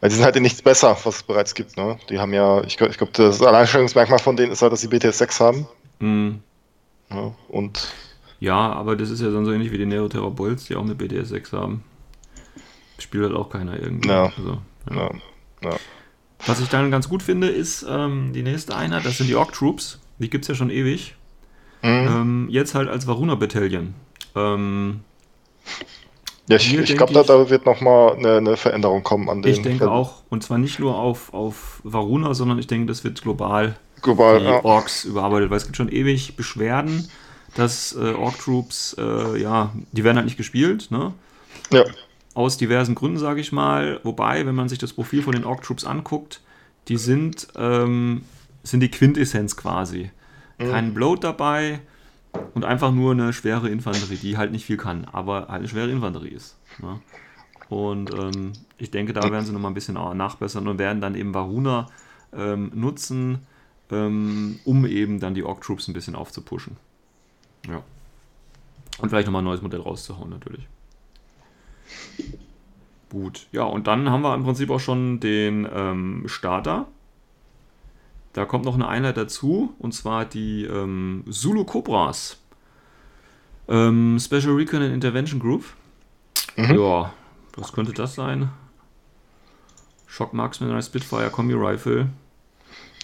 [0.00, 1.98] Weil sie sind halt in nichts besser, was es bereits gibt, ne?
[2.10, 4.88] Die haben ja, ich glaube, ich glaub, das Alleinstellungsmerkmal von denen ist halt, dass sie
[4.88, 5.66] BTS 6 haben.
[6.00, 6.42] Mhm.
[7.10, 7.94] Ja, und.
[8.38, 10.94] Ja, aber das ist ja dann so ähnlich wie die Neoterra Bulls, die auch eine
[10.94, 11.82] BTS 6 haben.
[12.98, 14.08] Spielt halt auch keiner irgendwie.
[14.08, 14.32] Ja.
[14.36, 14.58] Also,
[14.90, 15.10] ja.
[15.62, 15.76] ja.
[16.46, 19.52] Was ich dann ganz gut finde, ist ähm, die nächste Einheit, das sind die Orc
[19.52, 20.00] Troops.
[20.18, 21.14] Die gibt es ja schon ewig.
[21.82, 21.88] Mhm.
[21.88, 23.94] Ähm, jetzt halt als Varuna Battalion.
[24.34, 25.00] Ähm,
[26.48, 29.52] ja, ich, ich glaube, da, da, wird nochmal eine, eine Veränderung kommen an den.
[29.52, 30.22] Ich denke auch.
[30.28, 34.46] Und zwar nicht nur auf, auf Varuna, sondern ich denke, das wird global, global die
[34.46, 34.64] ja.
[34.64, 37.08] Orks überarbeitet, weil es gibt schon ewig Beschwerden,
[37.56, 41.12] dass äh, Ork-Troops, äh, ja, die werden halt nicht gespielt, ne?
[41.72, 41.84] Ja.
[42.36, 44.00] Aus diversen Gründen, sage ich mal.
[44.02, 46.40] Wobei, wenn man sich das Profil von den Ork-Troops anguckt,
[46.88, 48.22] die sind, ähm,
[48.62, 50.10] sind die Quintessenz quasi.
[50.58, 50.70] Mhm.
[50.70, 51.80] Kein Bloat dabei,
[52.54, 55.90] und einfach nur eine schwere Infanterie, die halt nicht viel kann, aber halt eine schwere
[55.90, 56.56] Infanterie ist.
[56.78, 57.00] Ne?
[57.68, 61.34] Und ähm, ich denke, da werden sie nochmal ein bisschen nachbessern und werden dann eben
[61.34, 61.88] Varuna
[62.32, 63.40] ähm, nutzen,
[63.90, 66.76] ähm, um eben dann die Orc Troops ein bisschen aufzupushen.
[67.68, 67.82] Ja.
[68.98, 70.66] Und vielleicht nochmal ein neues Modell rauszuhauen, natürlich.
[73.10, 76.86] Gut, ja, und dann haben wir im Prinzip auch schon den ähm, Starter.
[78.32, 82.38] Da kommt noch eine Einheit dazu, und zwar die ähm, Zulu Cobras.
[83.68, 85.64] Ähm, Special Recon and Intervention Group.
[86.56, 86.78] Mhm.
[86.78, 87.12] Ja,
[87.56, 88.50] was könnte das sein?
[90.06, 92.08] Shock Marksman, Spitfire, Kombi Rifle.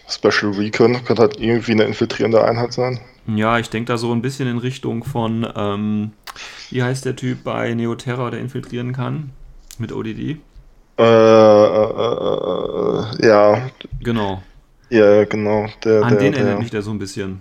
[0.09, 3.01] Special Recon könnte halt irgendwie eine infiltrierende Einheit sein.
[3.27, 6.13] Ja, ich denke da so ein bisschen in Richtung von, ähm,
[6.73, 9.31] wie heißt der Typ bei Neoterra, der infiltrieren kann?
[9.79, 10.39] Mit ODD?
[10.99, 11.07] Äh, äh,
[13.23, 13.71] äh, ja.
[14.01, 14.43] Genau.
[14.91, 15.67] Ja, genau.
[15.85, 17.41] Der, An der, den erinnert mich der so ein bisschen.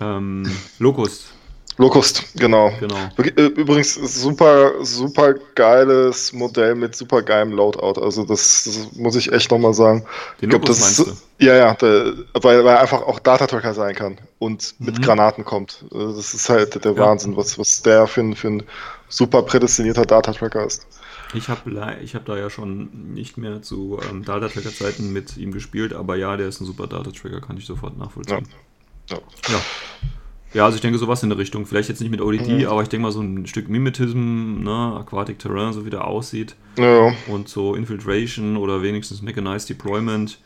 [0.00, 0.44] Ähm,
[0.78, 1.32] Locust.
[1.78, 2.72] Locust, genau.
[2.80, 2.96] genau.
[3.18, 8.00] Äh, übrigens super, super geiles Modell mit super geilem Loadout.
[8.00, 10.04] Also das, das muss ich echt nochmal sagen.
[10.42, 13.94] Den ich glaub, das ist, Ja, ja, der, weil, weil er einfach auch Datatracker sein
[13.94, 15.02] kann und mit mhm.
[15.02, 15.84] Granaten kommt.
[15.92, 16.98] Also das ist halt der ja.
[16.98, 18.62] Wahnsinn, was, was der für ein, für ein
[19.08, 20.84] super prädestinierter Datatracker ist.
[21.32, 25.92] Ich habe ich hab da ja schon nicht mehr zu ähm, Data-Tracker-Zeiten mit ihm gespielt,
[25.92, 28.48] aber ja, der ist ein super Data-Tracker, kann ich sofort nachvollziehen.
[29.10, 29.16] Ja.
[29.16, 29.52] ja.
[29.52, 29.60] ja.
[30.54, 31.66] Also ich denke sowas in der Richtung.
[31.66, 32.66] Vielleicht jetzt nicht mit ODD, mhm.
[32.66, 36.56] aber ich denke mal so ein Stück Mimetism, ne, Aquatic Terrain, so wie der aussieht.
[36.76, 37.12] Ja.
[37.26, 40.38] Und so Infiltration oder wenigstens Mechanized Deployment.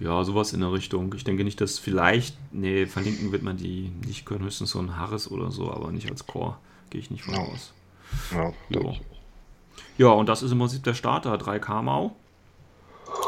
[0.00, 1.14] Ja, sowas in der Richtung.
[1.14, 4.96] Ich denke nicht, dass vielleicht, nee, verlinken wird man die nicht können, höchstens so ein
[4.96, 6.56] Harris oder so, aber nicht als Core.
[6.88, 7.40] Gehe ich nicht von ja.
[7.40, 7.72] aus.
[8.32, 8.96] Ja, so.
[9.98, 11.36] Ja, und das ist im Prinzip der Starter.
[11.36, 12.16] Drei Kamau,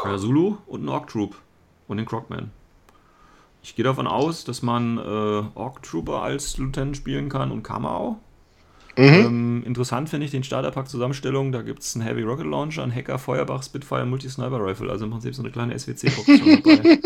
[0.03, 1.35] äh, Zulu und ein Orc Troop
[1.87, 2.51] und den Crocman.
[3.63, 8.19] Ich gehe davon aus, dass man äh, Orc Trooper als Lieutenant spielen kann und Kamau.
[8.97, 9.03] Mhm.
[9.03, 11.51] Ähm, interessant finde ich den Starterpack-Zusammenstellung.
[11.51, 14.91] Da gibt es einen Heavy Rocket Launcher, einen Hacker, Feuerbach, Spitfire, Multi-Sniper Rifle.
[14.91, 16.99] Also im Prinzip so eine kleine SWC-Box dabei.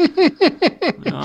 [1.05, 1.21] ja.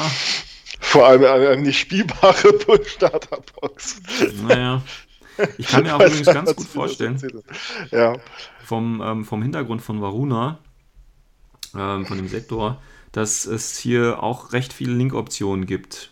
[0.80, 4.02] Vor allem eine nicht spielbare Starterbox.
[4.46, 4.82] Naja.
[5.56, 7.18] Ich kann mir auch übrigens ganz gut vorstellen,
[7.90, 8.16] ja.
[8.64, 10.58] vom, ähm, vom Hintergrund von Varuna,
[11.74, 12.82] ähm, von dem Sektor,
[13.12, 16.11] dass es hier auch recht viele Link-Optionen gibt.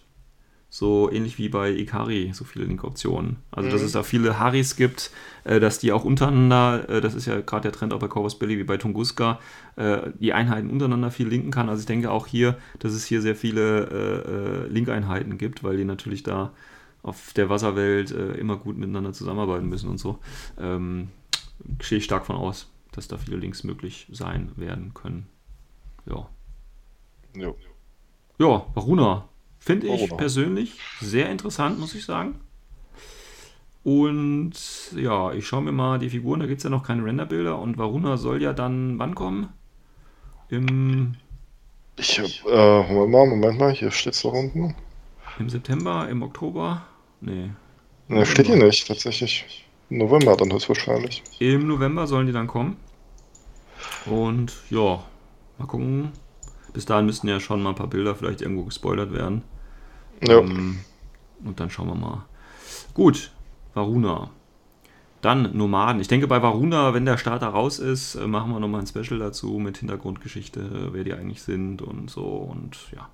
[0.73, 3.39] so ähnlich wie bei Ikari, so viele Link-Optionen.
[3.51, 5.11] Also, dass es da viele Haris gibt,
[5.43, 8.39] äh, dass die auch untereinander, äh, das ist ja gerade der Trend auch bei Corvus
[8.39, 9.41] Belly wie bei Tunguska,
[9.75, 11.69] äh, die Einheiten untereinander viel linken kann.
[11.69, 15.77] Also, ich denke auch hier, dass es hier sehr viele äh, äh, Link-Einheiten gibt, weil
[15.77, 16.53] die natürlich da
[17.03, 20.19] auf der Wasserwelt äh, immer gut miteinander zusammenarbeiten müssen und so.
[20.59, 21.09] Ähm,
[21.79, 25.27] Gehe ich stark von aus, dass da viele Links möglich sein werden können.
[26.07, 26.29] Ja.
[27.35, 27.57] Jo.
[28.39, 29.29] Ja, Varuna.
[29.59, 32.41] Finde ich persönlich sehr interessant, muss ich sagen.
[33.83, 34.53] Und
[34.97, 37.79] ja, ich schaue mir mal die Figuren, da gibt es ja noch keine Renderbilder und
[37.79, 39.49] Varuna soll ja dann wann kommen?
[40.49, 41.15] Im,
[41.97, 44.75] Ich hab, äh, Moment mal, Moment mal, hier steht's da unten.
[45.39, 46.83] Im September, im Oktober?
[47.21, 47.51] Nee.
[48.09, 49.67] Ne, steht hier nicht, tatsächlich.
[49.89, 51.23] November dann höchstwahrscheinlich.
[51.39, 52.77] Im November sollen die dann kommen.
[54.07, 55.03] Und ja,
[55.59, 56.13] mal gucken.
[56.73, 59.43] Bis dahin müssten ja schon mal ein paar Bilder vielleicht irgendwo gespoilert werden.
[60.23, 60.39] Ja.
[60.39, 60.81] Ähm,
[61.45, 62.25] und dann schauen wir mal.
[62.95, 63.33] Gut,
[63.75, 64.31] Varuna.
[65.21, 66.01] Dann Nomaden.
[66.01, 69.19] Ich denke, bei Varuna, wenn der Starter raus ist, äh, machen wir nochmal ein Special
[69.19, 72.25] dazu mit Hintergrundgeschichte, wer die eigentlich sind und so.
[72.25, 73.09] Und ja,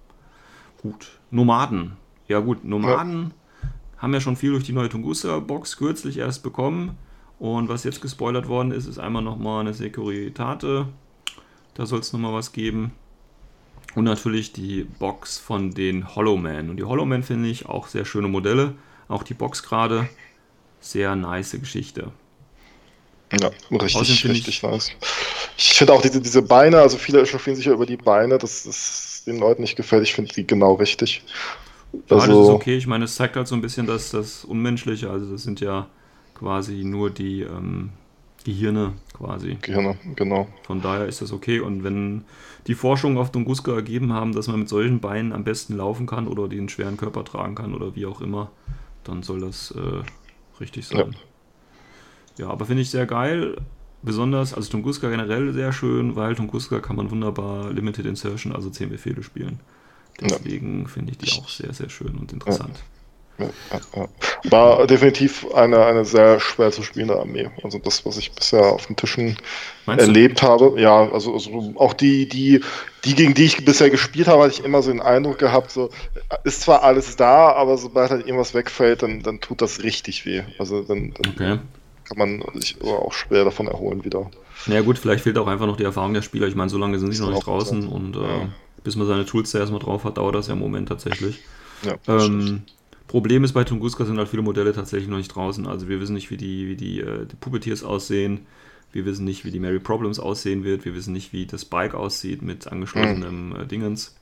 [0.82, 1.18] gut.
[1.30, 1.96] Nomaden.
[2.28, 3.32] Ja, gut, Nomaden
[3.98, 6.96] haben ja schon viel durch die neue Tunguska-Box kürzlich erst bekommen.
[7.38, 10.88] Und was jetzt gespoilert worden ist, ist einmal nochmal eine Securitate.
[11.74, 12.92] Da soll es nochmal was geben.
[13.96, 16.70] Und natürlich die Box von den Hollowman.
[16.70, 18.74] Und die Hollowman finde ich auch sehr schöne Modelle.
[19.09, 20.09] Auch die Box gerade.
[20.80, 22.12] Sehr nice Geschichte.
[23.32, 24.90] Ja, richtig, finde ich- richtig nice.
[25.59, 28.64] Ich finde auch diese, diese Beine, also viele echauffieren sich ja über die Beine, dass
[28.64, 30.04] das den Leuten nicht gefällt.
[30.04, 31.22] Ich finde die genau richtig.
[31.92, 32.76] Ja, das ist Also, okay.
[32.76, 35.11] Ich meine, es zeigt halt so ein bisschen das, das Unmenschliche.
[35.11, 35.88] Also das sind ja
[36.35, 37.90] quasi nur die ähm,
[38.46, 39.59] Gehirne quasi.
[39.61, 40.46] Gehirne, genau.
[40.62, 41.59] Von daher ist das okay.
[41.59, 42.22] Und wenn
[42.68, 46.28] die Forschungen auf Tunguska ergeben haben, dass man mit solchen Beinen am besten laufen kann
[46.28, 48.52] oder den schweren Körper tragen kann oder wie auch immer,
[49.02, 51.16] dann soll das äh, richtig sein.
[52.38, 53.56] Ja, aber finde ich sehr geil.
[54.02, 58.90] Besonders, also Tunguska generell sehr schön, weil Tunguska kann man wunderbar Limited Insertion, also 10
[58.90, 59.59] Befehle spielen.
[60.20, 60.28] Ja.
[60.28, 62.68] Deswegen finde ich die auch sehr, sehr schön und interessant.
[62.70, 62.95] Ja, ja, ja.
[64.44, 67.49] War definitiv eine, eine sehr schwer zu spielende Armee.
[67.62, 69.37] Also das, was ich bisher auf den Tischen
[69.87, 70.11] Meinst du?
[70.11, 70.81] erlebt habe.
[70.81, 72.61] Ja, also, also auch die, die,
[73.05, 75.90] die, gegen die ich bisher gespielt habe, hatte ich immer so den Eindruck gehabt, so
[76.44, 80.42] ist zwar alles da, aber sobald halt irgendwas wegfällt, dann, dann tut das richtig weh.
[80.59, 81.59] Also dann, dann Okay.
[82.05, 84.31] kann man sich auch schwer davon erholen wieder.
[84.66, 86.46] Na ja, gut, vielleicht fehlt auch einfach noch die Erfahrung der Spieler.
[86.46, 88.14] Ich meine, so lange sind sie noch nicht draußen interessant.
[88.14, 88.49] und äh, Ja.
[88.83, 91.42] bis man seine Tools da erstmal drauf hat, dauert das ja im Moment tatsächlich.
[91.83, 92.62] Ja, das stimmt.
[93.06, 95.66] Problem ist bei Tunguska sind halt viele Modelle tatsächlich noch nicht draußen.
[95.66, 98.46] Also wir wissen nicht, wie die, wie die, äh, die Puppeteers aussehen.
[98.92, 100.84] Wir wissen nicht, wie die Mary Problems aussehen wird.
[100.84, 104.16] Wir wissen nicht, wie das Bike aussieht mit angeschlossenem äh, Dingens.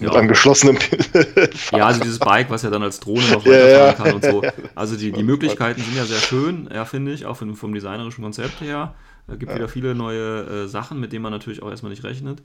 [0.00, 0.78] Mit angeschlossenem
[1.72, 3.92] Ja, also dieses Bike, was ja dann als Drohne noch Ja, weiterfahren ja.
[3.92, 4.42] kann und so.
[4.74, 8.22] Also die, die Möglichkeiten sind ja sehr schön, ja, finde ich, auch vom, vom designerischen
[8.22, 8.94] Konzept her.
[9.26, 12.42] Es gibt wieder viele neue äh, Sachen, mit denen man natürlich auch erstmal nicht rechnet.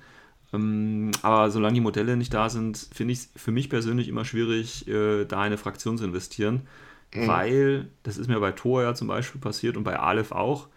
[0.54, 4.26] Ähm, aber solange die Modelle nicht da sind, finde ich es für mich persönlich immer
[4.26, 6.62] schwierig, äh, da eine Fraktion zu investieren.
[7.16, 10.68] Weil, das ist mir bei Thor ja zum Beispiel passiert und bei Aleph auch.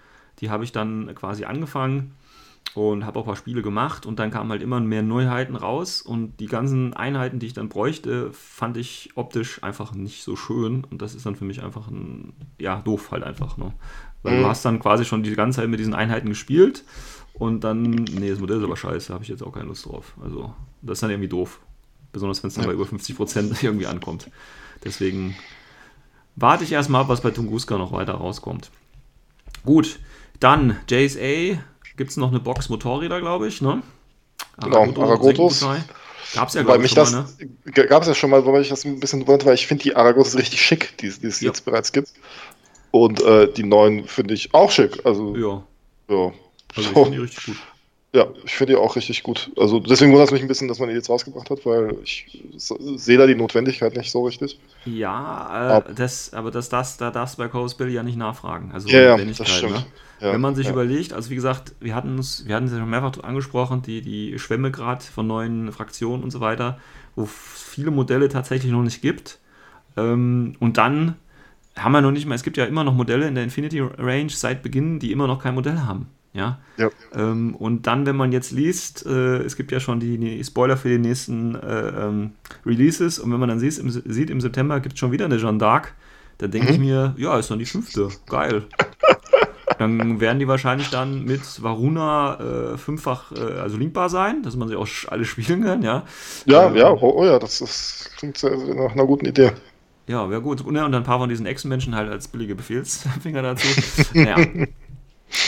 [0.41, 2.15] Die habe ich dann quasi angefangen
[2.75, 6.03] und habe auch ein paar Spiele gemacht und dann kamen halt immer mehr Neuheiten raus
[6.03, 10.85] und die ganzen Einheiten, die ich dann bräuchte, fand ich optisch einfach nicht so schön
[10.85, 13.73] und das ist dann für mich einfach ein, ja, doof halt einfach, ne?
[14.23, 14.43] Weil Mhm.
[14.43, 16.85] du hast dann quasi schon die ganze Zeit mit diesen Einheiten gespielt
[17.39, 20.15] und dann, nee, das Modell ist aber scheiße, habe ich jetzt auch keine Lust drauf.
[20.23, 21.61] Also, das ist dann irgendwie doof.
[22.13, 22.69] Besonders wenn es dann Ja.
[22.69, 24.31] bei über 50% irgendwie ankommt.
[24.85, 25.37] Deswegen
[26.35, 28.71] warte ich erstmal ab, was bei Tunguska noch weiter rauskommt.
[29.65, 29.99] Gut,
[30.41, 31.59] dann JSA.
[31.97, 33.83] Gibt es noch eine Box Motorräder, glaube ich, ne?
[34.63, 35.61] Genau, Aragotos.
[36.35, 37.87] Gab es ja, glaube ich, schon das mal, ne?
[37.87, 39.97] gab es ja schon mal, wobei ich das ein bisschen wundert, weil ich finde die
[39.97, 41.49] Aragos richtig schick, die, die es Ja.
[41.49, 42.13] jetzt bereits gibt.
[42.91, 45.05] Und äh, die neuen finde ich auch schick.
[45.07, 45.63] Also, Ja,
[46.15, 46.33] ja.
[46.77, 47.03] Also ich So.
[47.03, 47.59] finde die richtig gut.
[48.15, 49.51] Ja, ich finde die auch richtig gut.
[49.59, 52.27] Also deswegen wundert es mich ein bisschen, dass man die jetzt rausgebracht hat, weil ich
[52.57, 54.59] sehe da die Notwendigkeit nicht so richtig.
[54.85, 58.71] Ja, äh, das, aber das, das, da darfst du bei Coast Bill ja nicht nachfragen.
[58.73, 59.73] Also Ja, ja, Notwendigkeit, das stimmt.
[59.73, 59.87] Ne?
[60.21, 60.73] Ja, Wenn man sich ja.
[60.73, 64.01] überlegt, also wie gesagt, wir hatten es, wir hatten es ja schon mehrfach angesprochen, die,
[64.03, 66.81] die Schwämme gerade von neuen Fraktionen und so weiter,
[67.17, 69.41] wo viele Modelle tatsächlich noch nicht gibt.
[69.97, 71.17] Ähm, und dann
[71.77, 74.31] haben wir noch nicht mal, es gibt ja immer noch Modelle in der Infinity Range
[74.31, 76.09] seit Beginn, die immer noch kein Modell haben.
[76.37, 76.59] Ja.
[76.77, 76.91] Ja.
[77.15, 80.77] Ähm, und dann, wenn man jetzt liest, äh, es gibt ja schon die, die Spoiler
[80.77, 82.33] für die nächsten äh, ähm,
[82.65, 85.39] Releases und wenn man dann sieht, im, sieht, im September gibt es schon wieder eine
[85.39, 85.89] Jeanne d'Arc,
[86.39, 86.73] dann denke Mhm.
[86.75, 88.09] ich mir, ja, ist dann die fünfte.
[88.27, 88.65] Geil.
[89.79, 94.69] dann werden die wahrscheinlich dann mit Varuna äh, fünffach, äh, also linkbar sein, dass man
[94.69, 96.05] sie auch alle spielen kann, ja.
[96.47, 99.53] Ja, ähm, ja, oh, oh, ja, das, das klingt nach einer guten Idee.
[100.09, 100.61] Ja, wäre gut.
[100.61, 103.67] Und, und ein paar von diesen Echsenmenschen halt als billige Befehlsfinger dazu.
[104.15, 104.37] naja.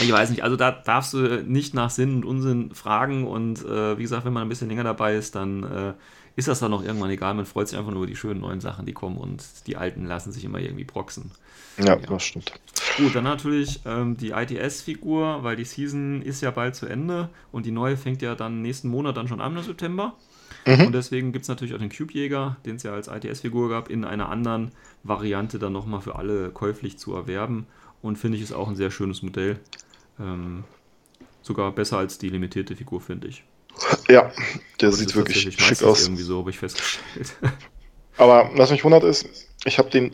[0.01, 3.97] Ich weiß nicht, also da darfst du nicht nach Sinn und Unsinn fragen und äh,
[3.97, 5.93] wie gesagt, wenn man ein bisschen länger dabei ist, dann äh,
[6.35, 7.33] ist das dann auch irgendwann egal.
[7.33, 10.05] Man freut sich einfach nur über die schönen neuen Sachen, die kommen und die alten
[10.05, 11.31] lassen sich immer irgendwie proxen.
[11.77, 11.95] Ja, ja.
[11.97, 12.51] das stimmt.
[12.97, 17.65] Gut, dann natürlich ähm, die ITS-Figur, weil die Season ist ja bald zu Ende und
[17.65, 20.15] die neue fängt ja dann nächsten Monat dann schon an im September.
[20.65, 20.87] Mhm.
[20.87, 24.03] Und deswegen gibt es natürlich auch den Cube-Jäger, den es ja als ITS-Figur gab, in
[24.03, 24.71] einer anderen
[25.03, 27.65] Variante dann nochmal für alle käuflich zu erwerben.
[28.01, 29.59] Und finde ich ist auch ein sehr schönes Modell.
[30.19, 30.63] Ähm,
[31.41, 33.43] sogar besser als die limitierte Figur, finde ich.
[34.09, 34.31] Ja,
[34.81, 36.03] der sieht wirklich schick aus.
[36.03, 37.37] Irgendwie so habe ich festgestellt.
[38.17, 39.25] Aber was mich wundert ist,
[39.63, 40.11] ich habe den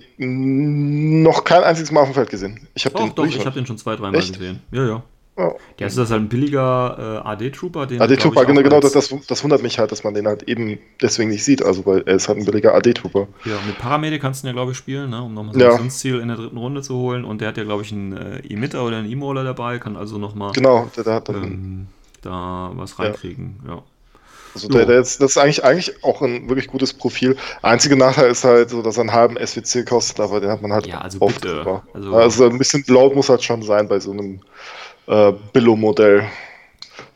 [1.23, 2.67] noch kein einziges Mal auf dem Feld gesehen.
[2.75, 4.61] Ich habe den doch, ich habe den schon zwei, dreimal gesehen.
[4.71, 5.03] Ja, ja.
[5.37, 5.51] Oh.
[5.79, 7.81] Ja, ist das halt ein billiger äh, AD-Trooper?
[7.81, 11.29] AD-Trooper, genau, genau das, das, das, wundert mich halt, dass man den halt eben deswegen
[11.29, 11.61] nicht sieht.
[11.61, 13.27] Also, weil er ist halt ein billiger AD-Trooper.
[13.43, 15.21] Ja, mit Paramedic kannst du ihn ja, glaube ich, spielen, ne?
[15.21, 15.71] um nochmal so ein ja.
[15.71, 17.25] Missionsziel in der dritten Runde zu holen.
[17.25, 20.17] Und der hat ja, glaube ich, einen äh, Emitter oder einen E-Moller dabei, kann also
[20.17, 21.87] nochmal genau, der, der ähm,
[22.21, 23.57] da was reinkriegen.
[23.67, 23.75] Ja.
[23.75, 23.83] ja.
[24.55, 27.35] Also der, der ist, das ist eigentlich, eigentlich auch ein wirklich gutes Profil.
[27.61, 30.71] Einziger Nachteil ist halt so, dass er einen halben SWC kostet, aber den hat man
[30.71, 31.41] halt ja, also oft.
[31.41, 31.81] Bitte.
[31.93, 34.39] Also, also ein bisschen laut muss halt schon sein bei so einem
[35.07, 36.27] äh, Billo-Modell.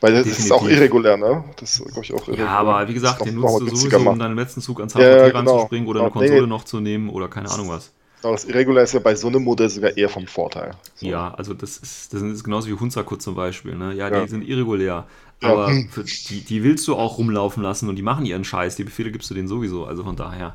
[0.00, 0.44] Weil das Definitiv.
[0.46, 1.44] ist auch irregulär, ne?
[1.58, 2.46] Das glaube ich auch irregulär.
[2.46, 5.26] Ja, aber wie gesagt, den nutzt du sowieso, um deinen letzten Zug ans HVT ja,
[5.28, 5.38] genau.
[5.38, 6.46] ranzuspringen oder eine Konsole nee.
[6.46, 7.92] noch zu nehmen oder keine Ahnung was.
[8.22, 10.72] Aber das Irregulär ist ja bei so einem Modell sogar eher vom Vorteil.
[10.94, 11.06] So.
[11.06, 13.74] Ja, also das ist, das ist genauso wie Hunzaku zum Beispiel.
[13.74, 13.94] Ne?
[13.94, 15.06] Ja, ja, die sind irregulär.
[15.42, 15.82] Aber ja.
[15.90, 18.76] für, die, die willst du auch rumlaufen lassen und die machen ihren Scheiß.
[18.76, 19.86] Die Befehle gibst du denen sowieso.
[19.86, 20.54] Also von daher,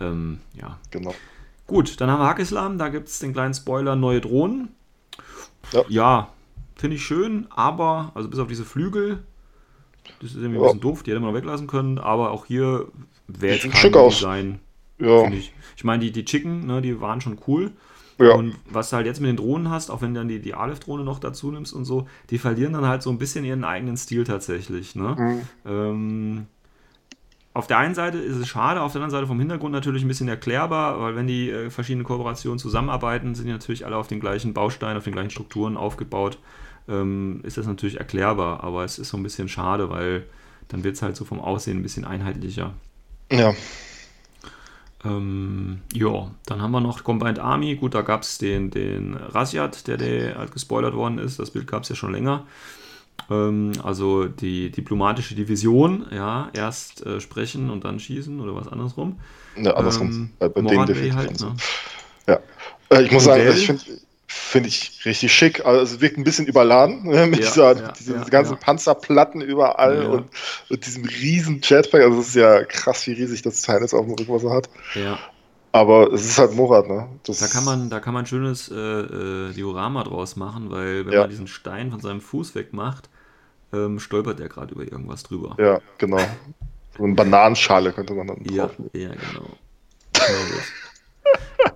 [0.00, 0.78] ähm, ja.
[0.90, 1.14] Genau.
[1.66, 2.78] Gut, dann haben wir Hakislam.
[2.78, 4.68] Da gibt es den kleinen Spoiler: neue Drohnen.
[5.72, 6.28] Ja, ja
[6.76, 9.22] finde ich schön, aber, also bis auf diese Flügel,
[10.20, 11.98] das ist irgendwie ein bisschen doof, die hätte man noch weglassen können.
[11.98, 12.88] Aber auch hier
[13.26, 14.60] wäre jetzt kein Design.
[14.98, 15.28] Ja.
[15.28, 17.72] Ich, ich meine, die, die Chicken, ne, die waren schon cool.
[18.18, 18.34] Ja.
[18.34, 20.54] Und was du halt jetzt mit den Drohnen hast, auch wenn du dann die, die
[20.54, 23.96] Aleph-Drohne noch dazu nimmst und so, die verlieren dann halt so ein bisschen ihren eigenen
[23.96, 24.94] Stil tatsächlich.
[24.94, 25.16] Ne?
[25.18, 25.70] Mhm.
[25.70, 26.46] Ähm,
[27.54, 30.08] auf der einen Seite ist es schade, auf der anderen Seite vom Hintergrund natürlich ein
[30.08, 34.20] bisschen erklärbar, weil wenn die äh, verschiedenen Kooperationen zusammenarbeiten, sind die natürlich alle auf den
[34.20, 36.38] gleichen Bausteinen, auf den gleichen Strukturen aufgebaut.
[36.88, 40.24] Ähm, ist das natürlich erklärbar, aber es ist so ein bisschen schade, weil
[40.68, 42.74] dann wird es halt so vom Aussehen ein bisschen einheitlicher.
[43.30, 43.54] Ja.
[45.04, 47.76] Ähm, ja, dann haben wir noch Combined Army.
[47.76, 51.38] Gut, da gab es den, den Rasiat, der, der halt gespoilert worden ist.
[51.38, 52.46] Das Bild gab es ja schon länger.
[53.30, 59.18] Ähm, also die diplomatische Division, ja, erst äh, sprechen und dann schießen oder was andersrum.
[59.56, 60.08] Ja, andersrum.
[60.08, 61.54] Ähm, bei, bei denen halt, ne?
[62.26, 62.40] Ja.
[62.90, 63.82] Äh, ich muss sagen, ich finde
[64.36, 65.64] Finde ich richtig schick.
[65.64, 69.40] Also es wirkt ein bisschen überladen ne, mit ja, dieser, ja, diesen ja, ganzen Panzerplatten
[69.40, 70.26] überall und,
[70.68, 72.02] und, diesem riesen Jetpack.
[72.02, 74.50] Also es ist ja krass, wie riesig das Teil ist auf dem Rücken, was er
[74.50, 74.68] hat.
[74.96, 75.18] Ja.
[75.70, 77.08] Aber es ist halt Morat, ne?
[77.24, 81.06] Das da kann man, da kann man ein schönes äh, äh, Diorama draus machen, weil
[81.06, 83.08] wenn man diesen Stein von seinem Fuß wegmacht,
[83.72, 85.56] ähm, stolpert er gerade über irgendwas drüber.
[85.60, 86.20] Ja, genau.
[86.96, 88.76] So eine Bananenschale könnte man dann ja, drauf.
[88.94, 89.46] Ja, genau.
[90.12, 90.60] genau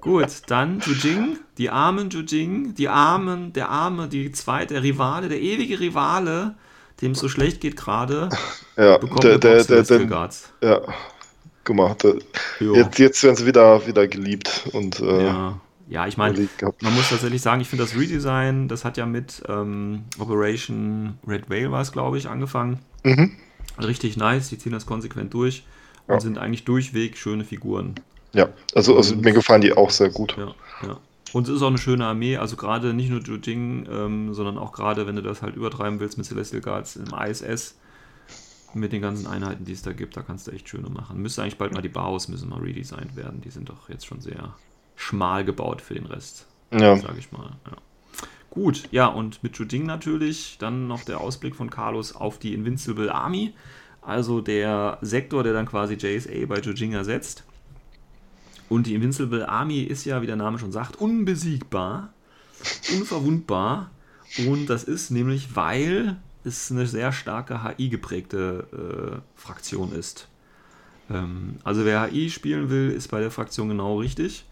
[0.00, 5.80] Gut, dann Jujing, die armen Jujing, die armen, der arme, die zweite Rivale, der ewige
[5.80, 6.54] Rivale,
[7.00, 8.28] dem es so schlecht geht gerade,
[8.76, 10.30] ja, bekommt der, der, der, der,
[10.62, 10.80] Ja,
[11.64, 12.16] guck mal, der,
[12.60, 15.60] jetzt, jetzt werden sie wieder, wieder geliebt und äh, ja.
[15.90, 16.48] Ja, ich meine,
[16.82, 21.48] man muss tatsächlich sagen, ich finde das Redesign, das hat ja mit ähm, Operation Red
[21.48, 22.78] Whale war es, glaube ich, angefangen.
[23.04, 23.32] Mhm.
[23.78, 25.64] Richtig nice, die ziehen das konsequent durch
[26.06, 26.20] und ja.
[26.20, 27.94] sind eigentlich durchweg schöne Figuren.
[28.32, 30.36] Ja, also, also mir gefallen die auch sehr gut.
[30.36, 30.54] Ja,
[30.86, 30.98] ja.
[31.32, 34.72] Und es ist auch eine schöne Armee, also gerade nicht nur Jujing, ähm, sondern auch
[34.72, 37.76] gerade, wenn du das halt übertreiben willst mit Celestial Guards im ISS,
[38.74, 41.20] mit den ganzen Einheiten, die es da gibt, da kannst du echt schöne machen.
[41.20, 43.40] Müsste eigentlich bald mal die Baus müssen mal redesigned werden.
[43.40, 44.54] Die sind doch jetzt schon sehr
[44.96, 46.46] schmal gebaut für den Rest.
[46.72, 46.96] Ja.
[46.96, 47.50] Sag ich mal.
[47.66, 47.76] Ja.
[48.50, 53.12] Gut, ja, und mit Jujing natürlich dann noch der Ausblick von Carlos auf die Invincible
[53.12, 53.54] Army.
[54.02, 57.44] Also der Sektor, der dann quasi JSA bei Jujing ersetzt.
[58.68, 62.12] Und die Invincible Army ist ja, wie der Name schon sagt, unbesiegbar,
[62.94, 63.90] unverwundbar.
[64.46, 70.28] Und das ist nämlich, weil es eine sehr starke HI-geprägte äh, Fraktion ist.
[71.10, 74.44] Ähm, also wer HI spielen will, ist bei der Fraktion genau richtig.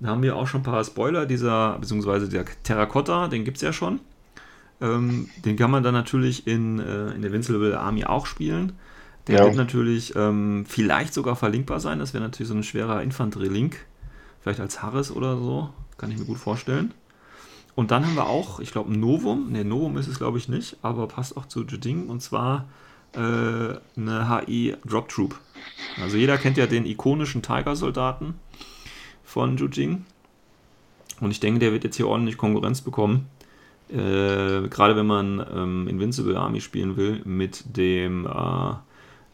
[0.00, 3.62] Da haben wir auch schon ein paar Spoiler, dieser, beziehungsweise der Terracotta, den gibt es
[3.62, 4.00] ja schon.
[4.80, 8.72] Ähm, den kann man dann natürlich in, äh, in der Invincible Army auch spielen.
[9.28, 9.44] Der ja.
[9.44, 11.98] wird natürlich ähm, vielleicht sogar verlinkbar sein.
[11.98, 13.76] Das wäre natürlich so ein schwerer Infanterie-Link.
[14.40, 15.70] Vielleicht als Harris oder so.
[15.98, 16.94] Kann ich mir gut vorstellen.
[17.74, 19.52] und dann haben wir auch, ich glaube, ein Novum.
[19.52, 22.08] Ne, Novum ist es, glaube ich, nicht, aber passt auch zu Juding.
[22.08, 22.66] Und zwar
[23.14, 25.38] äh, eine HI Drop Troop.
[26.00, 28.34] Also jeder kennt ja den ikonischen Tiger-Soldaten
[29.24, 30.04] von Jujing.
[31.20, 33.26] Und ich denke, der wird jetzt hier ordentlich Konkurrenz bekommen.
[33.90, 38.74] Äh, Gerade wenn man ähm, Invincible Army spielen will, mit dem äh,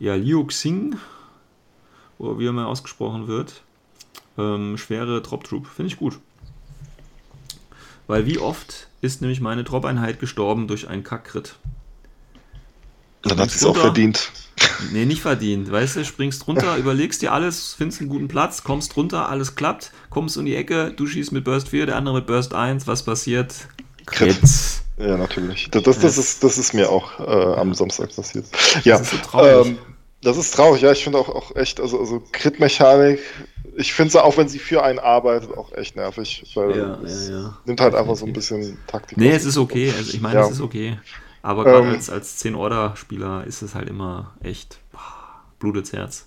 [0.04, 0.96] ja, Liu Xing,
[2.18, 3.62] oder wie er mal ausgesprochen wird.
[4.36, 5.66] Ähm, schwere Drop Troop.
[5.66, 6.18] Finde ich gut.
[8.06, 11.56] Weil wie oft ist nämlich meine Drop-Einheit gestorben durch einen Kack-Crit?
[13.22, 14.30] Dann hat sie es auch verdient.
[14.92, 15.72] Nee, nicht verdient.
[15.72, 19.90] Weißt du, springst runter, überlegst dir alles, findest einen guten Platz, kommst runter, alles klappt,
[20.10, 23.04] kommst um die Ecke, du schießt mit Burst 4, der andere mit Burst 1, was
[23.04, 23.68] passiert?
[24.04, 24.38] Crit.
[24.98, 25.70] Ja, natürlich.
[25.70, 28.44] Das, das, das, ist, das ist mir auch äh, am Samstag passiert.
[28.84, 29.68] Ja, das ist so traurig.
[29.68, 29.78] Ähm,
[30.24, 30.92] das ist traurig, ja.
[30.92, 33.20] Ich finde auch, auch echt, also, also Crit-Mechanik,
[33.76, 36.50] ich finde sie auch, wenn sie für einen arbeitet, auch echt nervig.
[36.54, 37.58] Weil ja, es ja, ja.
[37.64, 39.18] nimmt halt einfach so ein bisschen Taktik.
[39.18, 39.92] Nee, es ist okay.
[39.96, 40.98] Also ich meine, es ist okay.
[41.42, 44.78] Aber gerade ähm, als, als 10-Order-Spieler ist es halt immer echt
[45.58, 46.26] blutet's Herz.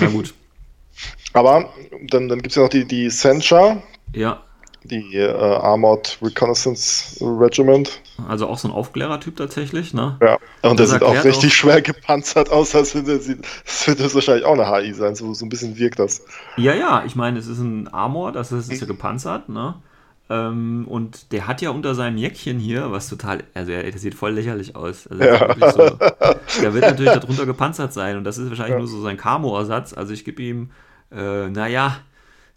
[0.00, 0.34] Na gut.
[1.32, 1.72] Aber
[2.08, 3.82] dann, dann gibt es ja noch die, die Sencha.
[4.12, 4.42] Ja.
[4.90, 8.00] Die äh, Armored Reconnaissance Regiment.
[8.26, 10.16] Also auch so ein Aufklärertyp tatsächlich, ne?
[10.20, 14.00] Ja, und das der sieht auch richtig auch, schwer gepanzert aus, als würde das wird
[14.00, 16.24] das wahrscheinlich auch eine HI sein, so, so ein bisschen wirkt das.
[16.56, 19.74] Ja, ja, ich meine, es ist ein Armor, das ist, ist ja gepanzert, ne?
[20.30, 24.14] Ähm, und der hat ja unter seinem Jäckchen hier, was total, also er, der sieht
[24.14, 25.06] voll lächerlich aus.
[25.06, 25.70] Also ja.
[25.70, 25.78] so,
[26.62, 28.78] der wird natürlich darunter gepanzert sein und das ist wahrscheinlich ja.
[28.78, 29.94] nur so sein Camo-Ersatz.
[29.94, 30.70] Also ich gebe ihm,
[31.10, 31.96] äh, naja,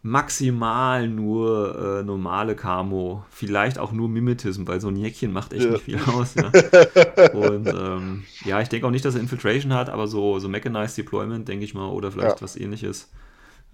[0.03, 5.65] maximal nur äh, normale Camo, vielleicht auch nur Mimetism, weil so ein Jäckchen macht echt
[5.65, 5.71] ja.
[5.71, 6.35] nicht viel aus.
[6.35, 6.49] Ja.
[7.33, 10.97] Und ähm, ja, ich denke auch nicht, dass er Infiltration hat, aber so, so Mechanized
[10.97, 12.41] Deployment, denke ich mal, oder vielleicht ja.
[12.41, 13.11] was ähnliches.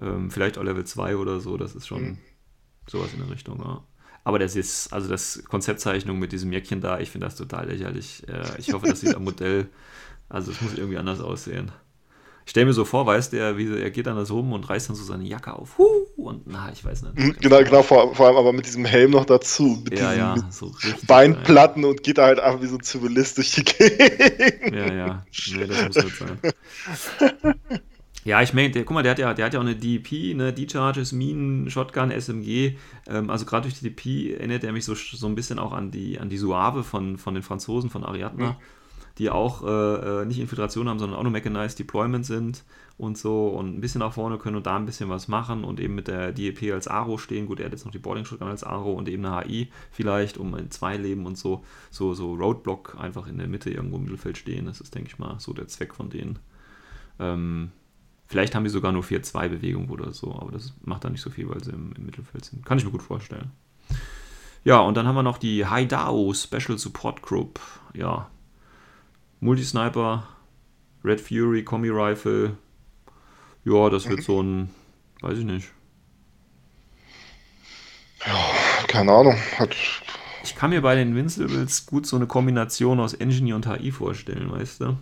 [0.02, 2.02] Ähm, vielleicht auch Level 2 oder so, das ist schon.
[2.02, 2.18] Mhm
[2.90, 3.84] Sowas in der Richtung, ja.
[4.24, 8.28] Aber das ist, also das Konzeptzeichnung mit diesem Jäckchen da, ich finde das total lächerlich.
[8.28, 9.70] Äh, ich hoffe, das sieht am Modell,
[10.28, 11.72] also es muss irgendwie anders aussehen.
[12.46, 14.70] Ich stelle mir so vor, weißt du, wie er geht dann da so rum und
[14.70, 15.78] reißt dann so seine Jacke auf.
[15.78, 17.18] Huh, und na, ich weiß nicht.
[17.18, 19.82] Mhm, genau, genau, vor, vor, allem aber mit diesem Helm noch dazu.
[19.84, 20.72] Mit ja, ja, so
[21.08, 21.90] Beinplatten ja.
[21.90, 24.76] und geht da halt einfach wie so ein Zivilist durch die Gegend.
[24.76, 25.26] Ja, ja.
[25.56, 26.40] Nee, das muss nicht sein.
[28.28, 30.52] Ja, ich meine, guck mal, der hat ja, der hat ja auch eine DEP, ne,
[30.52, 32.76] D-Charges, Minen, Shotgun, SMG.
[33.08, 35.92] Ähm, also gerade durch die DEP erinnert er mich so, so ein bisschen auch an
[35.92, 38.56] die, an die Suave von, von den Franzosen, von Ariadna, mhm.
[39.18, 42.66] die auch äh, äh, nicht Infiltration haben, sondern auch nur Mechanized Deployment sind
[42.98, 45.80] und so und ein bisschen nach vorne können und da ein bisschen was machen und
[45.80, 47.46] eben mit der DEP als Aro stehen.
[47.46, 50.38] Gut, er hat jetzt noch die Boarding Shotgun als Aro und eben eine HI vielleicht,
[50.38, 54.04] um in zwei Leben und so, so, so Roadblock einfach in der Mitte irgendwo im
[54.04, 54.66] Mittelfeld stehen.
[54.66, 56.40] Das ist, denke ich mal, so der Zweck von denen.
[57.20, 57.72] Ähm,
[58.28, 61.48] Vielleicht haben die sogar nur 4-2-Bewegung oder so, aber das macht dann nicht so viel,
[61.50, 62.66] weil sie im, im, Mittelfeld sind.
[62.66, 63.52] Kann ich mir gut vorstellen.
[64.66, 67.62] Ja, und dann haben wir noch die Haidao Special Support Group.
[67.94, 68.30] Ja.
[69.40, 70.28] Multisniper,
[71.06, 72.58] Red Fury, Kombi Rifle.
[73.68, 74.70] Ja, das wird so ein,
[75.22, 75.68] weiß ich nicht.
[78.26, 78.36] Ja,
[78.88, 79.36] keine Ahnung.
[79.58, 79.76] Hat
[80.44, 84.50] ich kann mir bei den Invincibles gut so eine Kombination aus Engineer und HI vorstellen,
[84.50, 84.98] weißt du?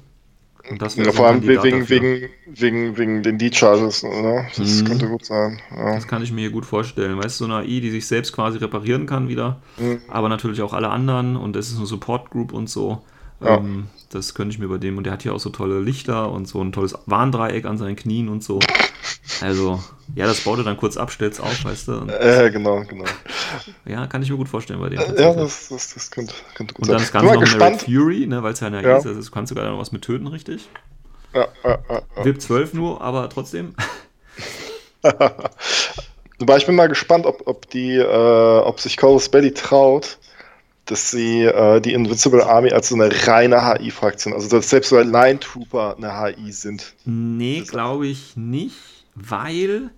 [0.96, 4.48] ja, vor allem wegen, wegen, wegen, wegen den D-Charges, ne?
[4.58, 4.86] Das mhm.
[4.86, 5.62] könnte gut sein.
[5.70, 5.94] Ja.
[5.94, 7.20] Das kann ich mir hier gut vorstellen.
[7.20, 10.02] Weißt du, so eine AI, die sich selbst quasi reparieren kann wieder, mhm.
[10.08, 13.04] aber natürlich auch alle anderen und das ist eine Support Group und so.
[13.46, 13.58] Ja.
[13.58, 14.98] Ähm, das könnte ich mir bei dem.
[14.98, 17.96] Und der hat hier auch so tolle Lichter und so ein tolles Warndreieck an seinen
[17.96, 18.60] Knien und so.
[19.42, 19.84] Also,
[20.16, 21.94] ja, das baut er dann kurz ab, stellt's auf, weißt du.
[22.08, 23.06] Äh, genau, genau.
[23.86, 25.00] Ja, kann ich mir gut vorstellen bei dem.
[25.00, 26.96] Äh, ja, das, das, das könnte, könnte gut sein.
[26.96, 27.88] Und dann das Ganze noch gespannt.
[27.88, 28.98] Red Fury, ne, weil es ja eine ja.
[28.98, 29.08] ist.
[29.08, 30.70] Also, du kannst sogar noch was mit töten, richtig?
[31.34, 32.02] Ja, ja, ja.
[32.16, 32.26] ja.
[32.26, 33.76] VIP 12 nur, aber trotzdem.
[36.40, 40.18] Wobei ich bin mal gespannt, ob, ob die, äh, ob sich Corvus Belly traut,
[40.86, 45.00] dass sie äh, die Invincible Army als so eine reine HI-Fraktion, also dass selbst so
[45.00, 46.94] Line Trooper eine HI sind.
[47.06, 48.76] Nee, glaube ich nicht,
[49.16, 49.90] weil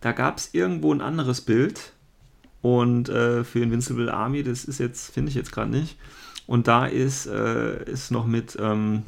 [0.00, 1.92] da gab es irgendwo ein anderes Bild
[2.62, 5.96] und äh, für Invincible Army, das ist jetzt, finde ich jetzt gerade nicht.
[6.46, 9.02] Und da ist, äh, ist noch mit, ähm,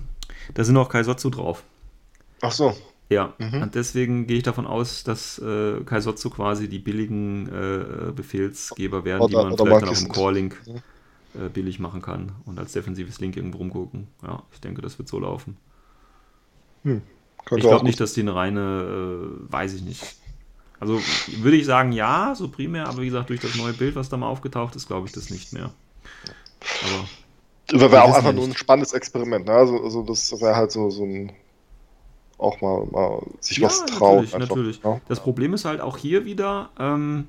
[0.55, 1.65] da sind noch Kaisotsu drauf.
[2.43, 2.77] Ach so.
[3.09, 3.63] Ja, mhm.
[3.63, 9.23] und deswegen gehe ich davon aus, dass äh, Kaisotsu quasi die billigen äh, Befehlsgeber werden,
[9.23, 10.83] oder, die man vielleicht dann auch im Core-Link mhm
[11.35, 14.09] äh, billig machen kann und als defensives Link irgendwo rumgucken.
[14.23, 15.57] Ja, ich denke, das wird so laufen.
[16.83, 17.03] Hm,
[17.51, 20.17] ich glaube nicht, dass die eine reine, äh, weiß ich nicht.
[20.81, 20.99] Also
[21.39, 24.17] würde ich sagen, ja, so primär, aber wie gesagt, durch das neue Bild, was da
[24.17, 25.71] mal aufgetaucht ist, glaube ich das nicht mehr.
[26.85, 27.09] Aber.
[27.69, 29.53] Das wäre auch einfach nur ein spannendes Experiment, ne?
[29.53, 31.33] Also, also das wäre halt so, so ein
[32.37, 34.25] auch mal, mal sich ja, was trauen.
[34.25, 34.81] Natürlich, natürlich.
[34.83, 35.01] Ja.
[35.09, 37.29] Das Problem ist halt auch hier wieder, ähm,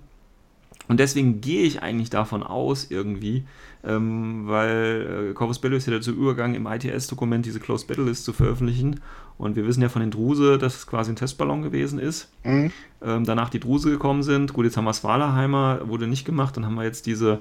[0.87, 3.43] Und deswegen gehe ich eigentlich davon aus, irgendwie,
[3.85, 8.25] ähm, weil äh, Corvus Belli ist ja dazu übergegangen, im ITS-Dokument diese Closed Battle List
[8.25, 8.99] zu veröffentlichen.
[9.37, 12.29] Und wir wissen ja von den Druse, dass es quasi ein Testballon gewesen ist.
[12.43, 12.71] Mhm.
[13.01, 14.53] Ähm, danach die Druse gekommen sind.
[14.53, 16.55] Gut, jetzt haben wir Svalaheimer, wurde nicht gemacht.
[16.55, 17.39] Dann haben wir jetzt diese,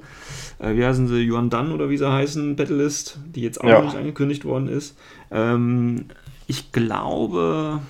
[0.59, 3.68] äh, wie heißen sie, Yuan Dan oder wie sie heißen, Battle List, die jetzt auch
[3.68, 3.78] ja.
[3.78, 4.97] noch nicht angekündigt worden ist.
[5.30, 6.07] Ähm,
[6.47, 7.80] ich glaube,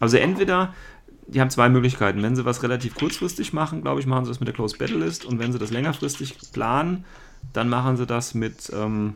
[0.00, 0.74] also entweder
[1.26, 2.22] die haben zwei Möglichkeiten.
[2.22, 4.98] Wenn sie was relativ kurzfristig machen, glaube ich, machen sie das mit der Closed Battle
[4.98, 5.24] List.
[5.24, 7.04] Und wenn sie das längerfristig planen,
[7.52, 9.14] dann machen sie das mit, ähm,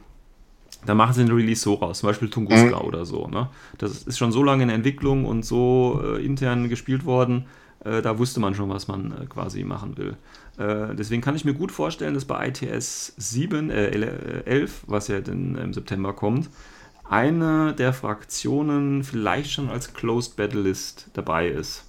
[0.87, 2.87] dann machen sie den Release so raus, zum Beispiel Tunguska mhm.
[2.87, 3.27] oder so.
[3.27, 3.49] Ne?
[3.79, 7.47] Das ist schon so lange in Entwicklung und so äh, intern gespielt worden,
[7.85, 10.17] äh, da wusste man schon, was man äh, quasi machen will.
[10.59, 15.21] Äh, deswegen kann ich mir gut vorstellen, dass bei ITS 7, 11, äh, was ja
[15.21, 16.51] dann im September kommt,
[17.09, 21.85] eine der Fraktionen vielleicht schon als Closed Battle List dabei ist.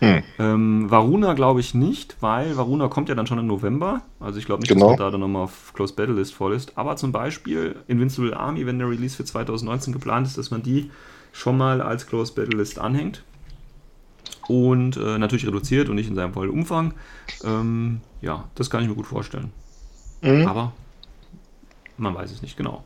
[0.00, 0.22] Hm.
[0.38, 4.02] Ähm, Varuna glaube ich nicht, weil Varuna kommt ja dann schon im November.
[4.20, 4.90] Also ich glaube nicht, genau.
[4.90, 6.76] dass man da dann nochmal auf Close Battle List voll ist.
[6.76, 10.90] Aber zum Beispiel Invincible Army, wenn der Release für 2019 geplant ist, dass man die
[11.32, 13.24] schon mal als Close Battle List anhängt.
[14.48, 16.94] Und äh, natürlich reduziert und nicht in seinem vollen Umfang.
[17.42, 19.50] Ähm, ja, das kann ich mir gut vorstellen.
[20.22, 20.46] Mhm.
[20.46, 20.72] Aber
[21.96, 22.84] man weiß es nicht genau.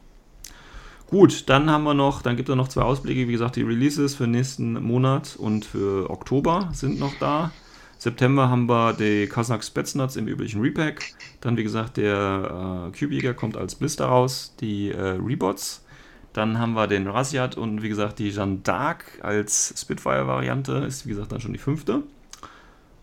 [1.10, 3.26] Gut, dann haben wir noch, dann gibt es noch zwei Ausblicke.
[3.26, 7.50] Wie gesagt, die Releases für nächsten Monat und für Oktober sind noch da.
[7.98, 11.02] September haben wir die Kazakh Spetsnaz im üblichen Repack.
[11.40, 14.54] Dann, wie gesagt, der äh, Cube kommt als Blister raus.
[14.60, 15.84] Die äh, Rebots.
[16.32, 20.74] Dann haben wir den Rasiat und wie gesagt die Jeanne d'Arc als Spitfire-Variante.
[20.86, 22.04] Ist wie gesagt dann schon die fünfte.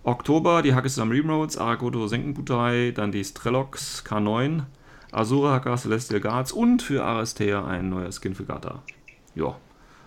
[0.03, 4.61] Oktober die Hackesam Remotes, Aragoto Senkenbutei, dann die Strellox K9,
[5.17, 8.83] Haka Celestial Guards und für Aristea ein neuer Skin für Gata.
[9.35, 9.55] Ja,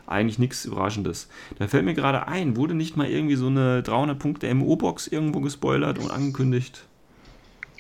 [0.07, 1.29] eigentlich nichts Überraschendes.
[1.59, 5.41] Da fällt mir gerade ein, wurde nicht mal irgendwie so eine 300 Punkte MO-Box irgendwo
[5.41, 6.85] gespoilert und angekündigt?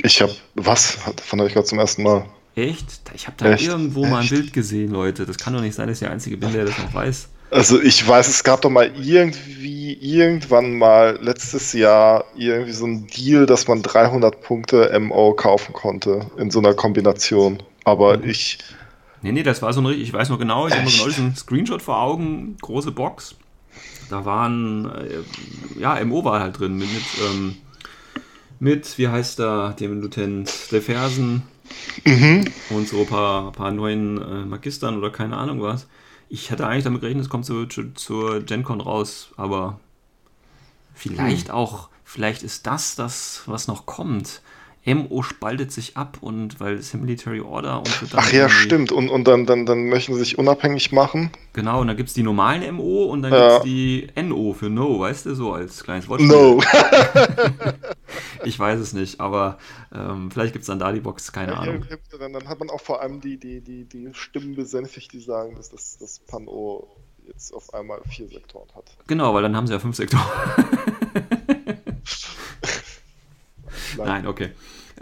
[0.03, 0.99] Ich habe was?
[1.25, 2.25] Von euch gerade zum ersten Mal.
[2.55, 3.03] Echt?
[3.15, 3.65] Ich habe da Echt?
[3.65, 4.11] irgendwo Echt?
[4.11, 5.27] mal ein Bild gesehen, Leute.
[5.27, 7.29] Das kann doch nicht sein, dass ich der Einzige bin, der das noch weiß.
[7.51, 13.09] Also ich weiß, es gab doch mal irgendwie, irgendwann mal letztes Jahr irgendwie so ein
[13.09, 17.63] Deal, dass man 300 Punkte MO kaufen konnte in so einer Kombination.
[17.85, 18.29] Aber mhm.
[18.29, 18.59] ich...
[19.23, 21.37] Nee, nee, das war so ein ich weiß noch genau, ich habe noch genau diesen
[21.37, 23.35] Screenshot vor Augen, große Box.
[24.09, 27.57] Da waren, äh, ja, MO war halt drin, mit, mit, ähm,
[28.59, 31.43] mit wie heißt da, dem Lieutenant der Fersen
[32.05, 32.45] mhm.
[32.71, 35.87] und so ein paar, paar neuen äh, Magistern oder keine Ahnung was.
[36.33, 39.81] Ich hatte eigentlich damit gerechnet, es kommt zur, zur GenCon raus, aber
[40.95, 41.55] vielleicht hm.
[41.55, 44.41] auch, vielleicht ist das das, was noch kommt.
[44.87, 48.93] MO spaltet sich ab und weil es Military Order und Ach ja, stimmt.
[48.93, 51.31] Und, und dann, dann, dann möchten sie sich unabhängig machen.
[51.53, 53.59] Genau, und dann gibt es die normalen MO und dann ja.
[53.59, 56.23] gibt es die NO für No, weißt du, so als kleines Wort.
[56.23, 56.63] No.
[58.45, 59.59] ich weiß es nicht, aber
[59.93, 61.85] ähm, vielleicht gibt es dann da die Box, keine ja, Ahnung.
[62.19, 65.57] Dann, dann, hat man auch vor allem die, die, die, die Stimmen besänftigt, die sagen,
[65.57, 66.89] dass das, das Pan-O
[67.27, 68.97] jetzt auf einmal vier Sektoren hat.
[69.07, 70.25] Genau, weil dann haben sie ja fünf Sektoren.
[73.97, 74.51] Nein, okay.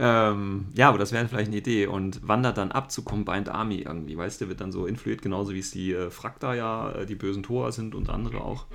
[0.01, 3.79] Ähm, ja, aber das wäre vielleicht eine Idee und wandert dann ab zu Combined Army
[3.79, 7.07] irgendwie, weißt du, wird dann so influiert, genauso wie es die äh, Frakta ja, äh,
[7.07, 8.67] die bösen Tora sind und andere auch.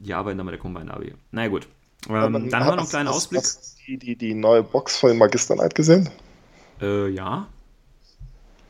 [0.00, 1.12] Die arbeiten dann mit der Combined Army.
[1.30, 1.68] Na naja, gut.
[2.08, 3.42] Ähm, dann haben wir noch einen kleinen hast, Ausblick.
[3.42, 6.08] Hast du die, die, die neue Box von den Magisternight gesehen?
[6.80, 7.46] Äh, ja.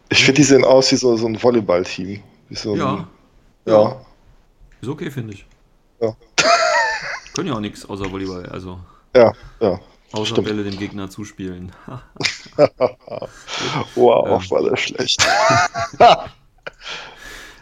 [0.08, 2.22] Ich finde, die sehen aus wie so, so ein Volleyball-Team.
[2.50, 2.94] So ja.
[2.94, 3.06] Ein,
[3.66, 4.00] ja.
[4.80, 5.46] Ist okay, finde ich.
[6.00, 6.16] Ja.
[7.34, 8.80] Können ja auch nichts außer Volleyball, also.
[9.14, 9.78] Ja, ja.
[10.12, 10.48] Außer Stimmt.
[10.48, 11.72] Bälle dem Gegner zuspielen.
[13.94, 14.50] wow, ähm.
[14.50, 15.24] war das schlecht.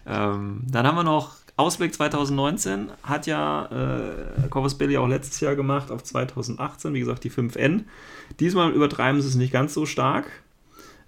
[0.07, 2.91] ähm, dann haben wir noch Ausblick 2019.
[3.03, 6.95] Hat ja äh, Corvus Belli auch letztes Jahr gemacht auf 2018.
[6.95, 7.83] Wie gesagt, die 5N.
[8.41, 10.27] Diesmal übertreiben sie es nicht ganz so stark.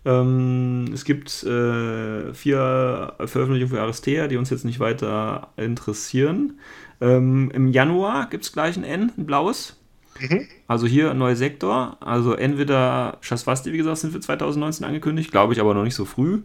[0.04, 6.58] Ähm, es gibt äh, vier Veröffentlichungen für Aristea, die uns jetzt nicht weiter interessieren.
[7.00, 9.76] Ähm, Im Januar gibt es gleich ein N, ein blaues.
[10.18, 10.48] Mhm.
[10.66, 11.96] Also hier ein neuer Sektor.
[12.00, 16.04] Also entweder Shaswasti, wie gesagt, sind für 2019 angekündigt, glaube ich aber noch nicht so
[16.04, 16.40] früh.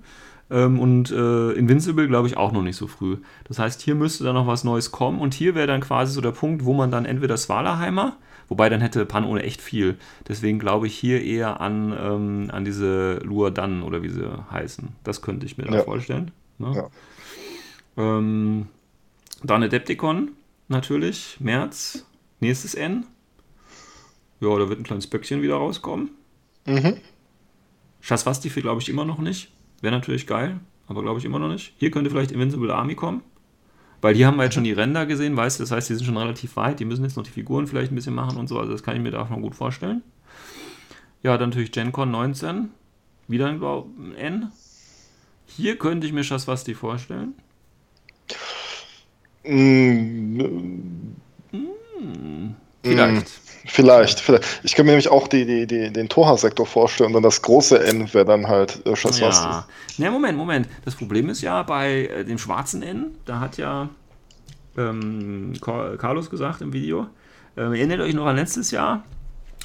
[0.50, 3.18] Ähm, und äh, Invincible, glaube ich, auch noch nicht so früh.
[3.46, 5.20] Das heißt, hier müsste dann noch was Neues kommen.
[5.20, 8.18] Und hier wäre dann quasi so der Punkt, wo man dann entweder Svalaheimer,
[8.48, 9.98] wobei dann hätte Pan ohne echt viel.
[10.28, 14.90] Deswegen glaube ich hier eher an, ähm, an diese Luadan oder wie sie heißen.
[15.04, 15.84] Das könnte ich mir ja.
[15.84, 16.32] vorstellen.
[16.60, 16.74] Ne?
[16.76, 18.18] Ja.
[18.18, 18.68] Ähm,
[19.44, 20.32] dann Adepticon
[20.68, 22.06] natürlich, März,
[22.40, 23.06] nächstes N.
[24.40, 26.12] Ja, da wird ein kleines Böckchen wieder rauskommen.
[26.68, 26.98] Mhm.
[28.02, 29.52] Shaswasti glaube ich immer noch nicht.
[29.82, 31.74] Wäre natürlich geil, aber glaube ich immer noch nicht.
[31.78, 33.22] Hier könnte vielleicht Invincible Army kommen.
[34.02, 36.06] Weil hier haben wir jetzt schon die Ränder gesehen, weißt du, das heißt, die sind
[36.06, 38.60] schon relativ weit, die müssen jetzt noch die Figuren vielleicht ein bisschen machen und so,
[38.60, 40.04] also das kann ich mir davon gut vorstellen.
[41.24, 42.70] Ja, dann natürlich GenCon 19.
[43.28, 43.60] Wieder ein,
[44.16, 44.52] N.
[45.48, 47.34] Hier könnte ich mir Shaswasti vorstellen.
[49.44, 51.16] Mm,
[52.86, 53.32] Vielleicht.
[53.68, 54.62] Vielleicht, vielleicht.
[54.64, 57.84] Ich kann mir nämlich auch die, die, die, den Toha-Sektor vorstellen und dann das große
[57.84, 59.48] N wäre dann halt äh, Shaswasti.
[59.48, 59.68] Ja.
[59.98, 60.68] Ne, Moment, Moment.
[60.86, 63.90] Das Problem ist ja bei äh, dem schwarzen N, da hat ja
[64.78, 67.08] ähm, Car- Carlos gesagt im Video,
[67.58, 69.04] ähm, erinnert euch noch an letztes Jahr,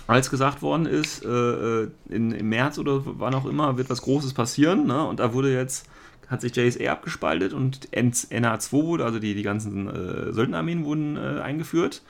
[0.07, 4.01] als gesagt worden ist, äh, äh, in, im März oder wann auch immer wird was
[4.01, 5.05] Großes passieren, ne?
[5.07, 5.85] und da wurde jetzt,
[6.29, 11.17] hat sich JSA abgespaltet und N- NA2 wurde, also die, die ganzen äh, Söldnerarmeen wurden
[11.19, 12.01] äh, eingeführt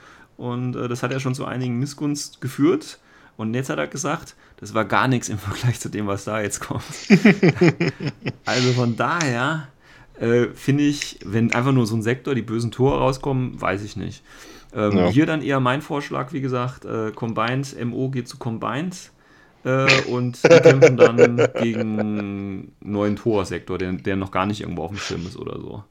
[0.41, 2.99] und äh, das hat ja schon zu einigen Missgunst geführt.
[3.36, 6.41] Und jetzt hat er gesagt, das war gar nichts im Vergleich zu dem, was da
[6.41, 6.82] jetzt kommt.
[8.47, 9.68] also von daher
[10.18, 13.97] äh, finde ich, wenn einfach nur so ein Sektor, die bösen Tore rauskommen, weiß ich
[13.97, 14.22] nicht.
[14.74, 15.09] Ähm, Ja.
[15.11, 18.97] Hier dann eher mein Vorschlag, wie gesagt, äh, Combined, MO geht zu Combined
[19.64, 24.84] äh, und die kämpfen dann gegen einen neuen Tor-Sektor, der, der noch gar nicht irgendwo
[24.84, 25.84] auf dem Schirm ist oder so.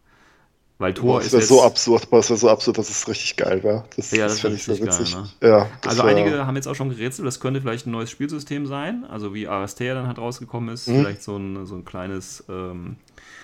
[0.80, 3.06] Weil Tor das ist wäre jetzt, so absurd, aber es wäre so absurd, dass es
[3.08, 3.84] richtig geil wäre.
[3.98, 5.48] Das, Ja, das fänd wär richtig geil, ne?
[5.50, 8.10] Ja, das Also wär- einige haben jetzt auch schon gerätselt, das könnte vielleicht ein neues
[8.10, 11.02] Spielsystem sein, also wie Aristea dann halt rausgekommen ist, Mhm.
[11.02, 12.96] vielleicht so ein, so ein kleines, ähm,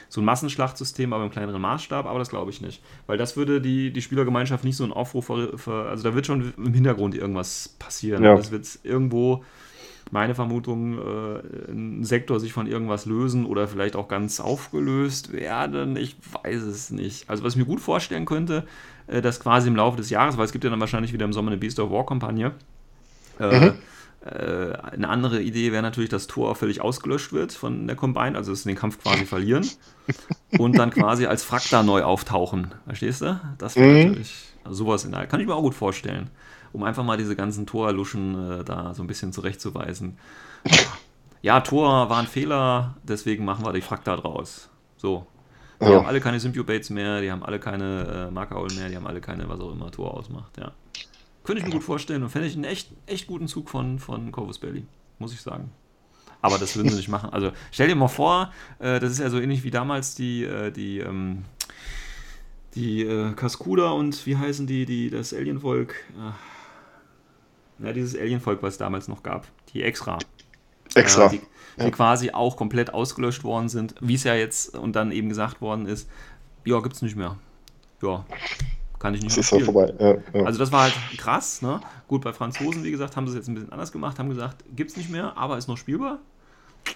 [0.08, 2.82] so ein Massenschlachtsystem, aber im kleineren Maßstab, aber das glaube ich nicht.
[3.06, 6.26] Weil das würde die, die Spielergemeinschaft nicht so einen Aufruf, ver, ver, also da wird
[6.28, 8.24] schon im Hintergrund irgendwas passieren.
[8.24, 8.36] Ja.
[8.38, 9.44] Das wird irgendwo,
[10.16, 15.96] meine Vermutung, äh, ein Sektor sich von irgendwas lösen oder vielleicht auch ganz aufgelöst werden.
[15.98, 17.30] Ich weiß es nicht.
[17.30, 18.66] Also was ich mir gut vorstellen könnte,
[19.08, 21.34] äh, dass quasi im Laufe des Jahres, weil es gibt ja dann wahrscheinlich wieder im
[21.34, 22.54] Sommer eine Beast of War Kampagne,
[23.40, 23.80] äh, Mhm.
[24.26, 28.52] äh, eine andere Idee wäre natürlich, dass Tor völlig ausgelöscht wird von der Combine, also
[28.52, 29.72] dass sie den Kampf quasi verlieren
[30.58, 32.74] und dann quasi als Frakta neu auftauchen.
[32.86, 33.40] Verstehst du?
[33.58, 33.94] Das wäre Mhm.
[33.94, 36.30] natürlich also sowas in der, kann ich mir auch gut vorstellen,
[36.76, 40.18] um einfach mal diese ganzen Torluschen äh, da so ein bisschen zurechtzuweisen.
[41.42, 44.68] Ja, Tor war ein Fehler, deswegen machen wir die Frakta draus.
[44.98, 45.28] So.
[45.80, 45.98] Die Ja.
[45.98, 49.22] haben alle keine Symbiobates mehr, die haben alle keine äh, Markeraulen mehr, die haben alle
[49.22, 50.72] keine, was auch immer Tor ausmacht, ja.
[51.44, 54.32] Könnte ich mir gut vorstellen und fände ich einen echt, echt guten Zug von, von
[54.32, 54.88] Corvus Belly,
[55.20, 55.70] muss ich sagen.
[56.42, 57.30] Aber das würden sie nicht machen.
[57.30, 60.72] Also stell dir mal vor, äh, das ist ja so ähnlich wie damals die, äh,
[60.72, 61.44] die, ähm,
[62.74, 65.94] die äh, Kaskuda und wie heißen die, die das Alienvolk?
[66.18, 66.32] Äh,
[67.80, 69.48] ja, dieses Alienvolk, was es damals noch gab.
[69.74, 70.18] Die Extra.
[70.94, 71.28] Extra.
[71.28, 71.42] Äh, die,
[71.78, 71.90] die Ja.
[71.90, 75.86] quasi auch komplett ausgelöscht worden sind, wie es ja jetzt und dann eben gesagt worden
[75.88, 76.10] ist,
[76.64, 77.38] ja, gibt's nicht mehr.
[78.02, 78.26] Ja,
[79.00, 80.22] kann ich nicht das mehr ist halt vorbei.
[80.34, 80.46] Ja, ja.
[80.46, 81.82] Also das war halt krass, ne?
[82.08, 84.64] Gut, bei Franzosen, wie gesagt, haben sie es jetzt ein bisschen anders gemacht, haben gesagt,
[84.76, 86.20] gibt's nicht mehr, aber ist noch spielbar.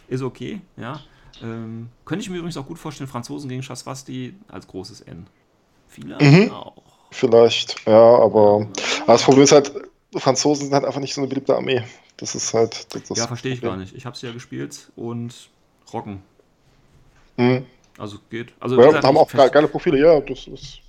[0.08, 1.00] Ist okay, ja.
[1.44, 5.28] Ähm, könnte ich mir übrigens auch gut vorstellen, Franzosen gegen Chasvasti als großes N.
[5.88, 6.52] Viele Mhm.
[6.52, 6.76] auch.
[7.12, 8.68] Vielleicht, ja, aber,
[9.04, 9.72] aber das Problem ist halt,
[10.16, 11.84] Franzosen sind halt einfach nicht so eine beliebte Armee.
[12.18, 12.94] Das ist halt.
[12.94, 13.96] Das, das Ja, verstehe ich gar nicht.
[13.96, 15.50] Ich habe sie ja gespielt und
[15.94, 16.22] rocken.
[17.38, 17.66] Mhm.
[17.98, 18.54] Also geht.
[18.60, 20.80] Also Ja, haben auch ge- geile Profile, ja, das ist.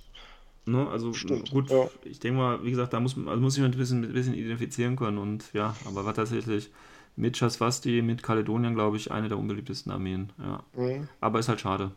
[0.65, 1.89] Ne, also Stimmt, gut, ja.
[2.03, 4.35] ich denke mal, wie gesagt, da muss, also muss ich mich ein bisschen, ein bisschen
[4.35, 6.69] identifizieren können und ja, aber war tatsächlich
[7.15, 10.31] mit Chasvasti, mit Kaledonien, glaube ich, eine der unbeliebtesten Armeen.
[10.37, 10.63] Ja.
[10.75, 11.07] Mhm.
[11.19, 11.91] Aber ist halt schade.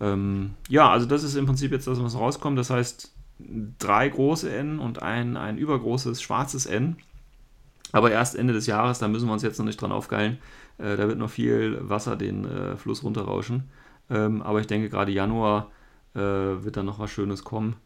[0.00, 2.58] Ähm, ja, also das ist im Prinzip jetzt das, was rauskommt.
[2.58, 3.11] Das heißt,
[3.78, 6.96] drei große N und ein, ein übergroßes schwarzes N.
[7.92, 10.38] Aber erst Ende des Jahres, da müssen wir uns jetzt noch nicht dran aufgeilen.
[10.78, 13.64] Äh, da wird noch viel Wasser den äh, Fluss runterrauschen.
[14.10, 15.70] Ähm, aber ich denke, gerade Januar
[16.14, 17.76] äh, wird dann noch was Schönes kommen.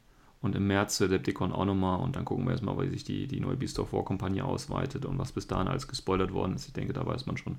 [0.42, 2.00] Und im März der Adepticon auch nochmal.
[2.00, 5.04] Und dann gucken wir erstmal, wie sich die, die neue Beast of War Kampagne ausweitet
[5.04, 6.66] und was bis dahin alles gespoilert worden ist.
[6.68, 7.57] Ich denke, da weiß man schon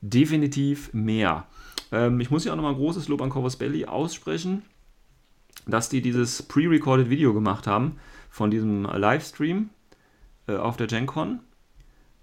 [0.00, 1.46] definitiv mehr.
[1.90, 4.62] Ähm, ich muss hier auch nochmal ein großes Lob an Corvus Belly aussprechen,
[5.66, 7.96] dass die dieses pre-recorded Video gemacht haben
[8.30, 9.70] von diesem Livestream
[10.48, 11.40] äh, auf der GenCon.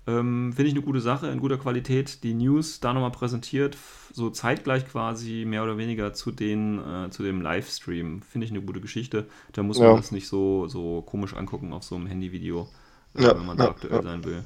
[0.07, 2.23] Ähm, Finde ich eine gute Sache, in guter Qualität.
[2.23, 3.77] Die News da nochmal präsentiert,
[4.11, 8.21] so zeitgleich quasi mehr oder weniger zu, den, äh, zu dem Livestream.
[8.23, 9.27] Finde ich eine gute Geschichte.
[9.53, 9.95] Da muss man Ja.
[9.97, 12.67] das nicht so, so komisch angucken auf so einem Handyvideo,
[13.15, 14.43] äh, Ja, wenn man da ja, aktuell sein will.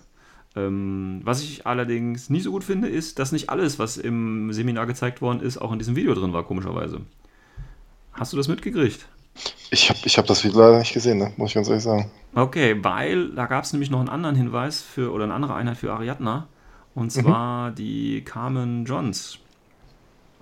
[0.56, 4.86] Ähm, was ich allerdings nicht so gut finde, ist, dass nicht alles, was im Seminar
[4.86, 7.02] gezeigt worden ist, auch in diesem Video drin war, komischerweise.
[8.14, 9.08] Hast du das mitgekriegt?
[9.72, 11.34] Ich habe ich hab das Video leider nicht gesehen, ne?
[11.38, 12.12] muss ich ganz ehrlich sagen.
[12.36, 15.78] Okay, weil da gab es nämlich noch einen anderen Hinweis für oder eine andere Einheit
[15.78, 16.48] für Ariadna.
[16.96, 19.40] Und zwar die Carmen Johns.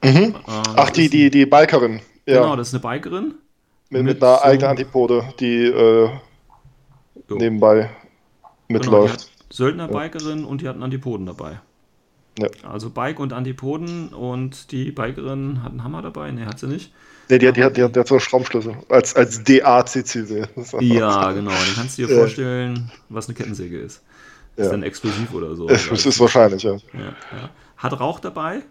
[0.03, 0.09] Mhm.
[0.09, 0.33] Äh,
[0.75, 2.01] Ach, die, die, die Bikerin.
[2.25, 3.35] Ja, Genau, das ist eine Bikerin.
[3.89, 6.09] mit, mit mit einer so- eigenen Antipode, die äh,
[7.29, 7.89] nebenbei
[8.67, 9.07] Genau, mitläuft.
[9.07, 11.61] die hat Söldner-Bikerin und die hat einen Antipoden dabei.
[12.39, 12.47] Ja.
[12.69, 16.31] Also Bike und Antipoden und die Bikerin hat einen Hammer dabei.
[16.31, 16.91] Ne, hat sie nicht.
[17.29, 18.75] Nee, die, hat- die, die, die hat so einen Schraubenschlüssel.
[18.89, 20.47] Als, als DACC.
[20.81, 21.51] Ja, genau.
[21.51, 24.01] Dann kannst du dir vorstellen, was eine Kettensäge ist.
[24.57, 24.71] Ist Ja.
[24.71, 25.69] dann exklusiv oder so.
[25.69, 26.73] Es es ist wahrscheinlich, ja.
[26.73, 27.49] ja.
[27.77, 28.61] Hat Rauch dabei.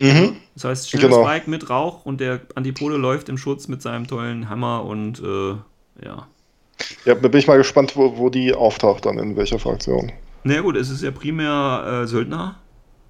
[0.00, 0.36] Mhm.
[0.54, 1.24] Das heißt, schnelles Genau.
[1.24, 5.50] Bike mit Rauch und der Antipode läuft im Schutz mit seinem tollen Hammer und äh,
[6.06, 6.28] ja.
[7.04, 10.12] Ja, da bin ich mal gespannt, wo, wo die auftaucht dann, in welcher Fraktion.
[10.44, 12.54] Na ja, gut, es ist ja primär äh, Söldner.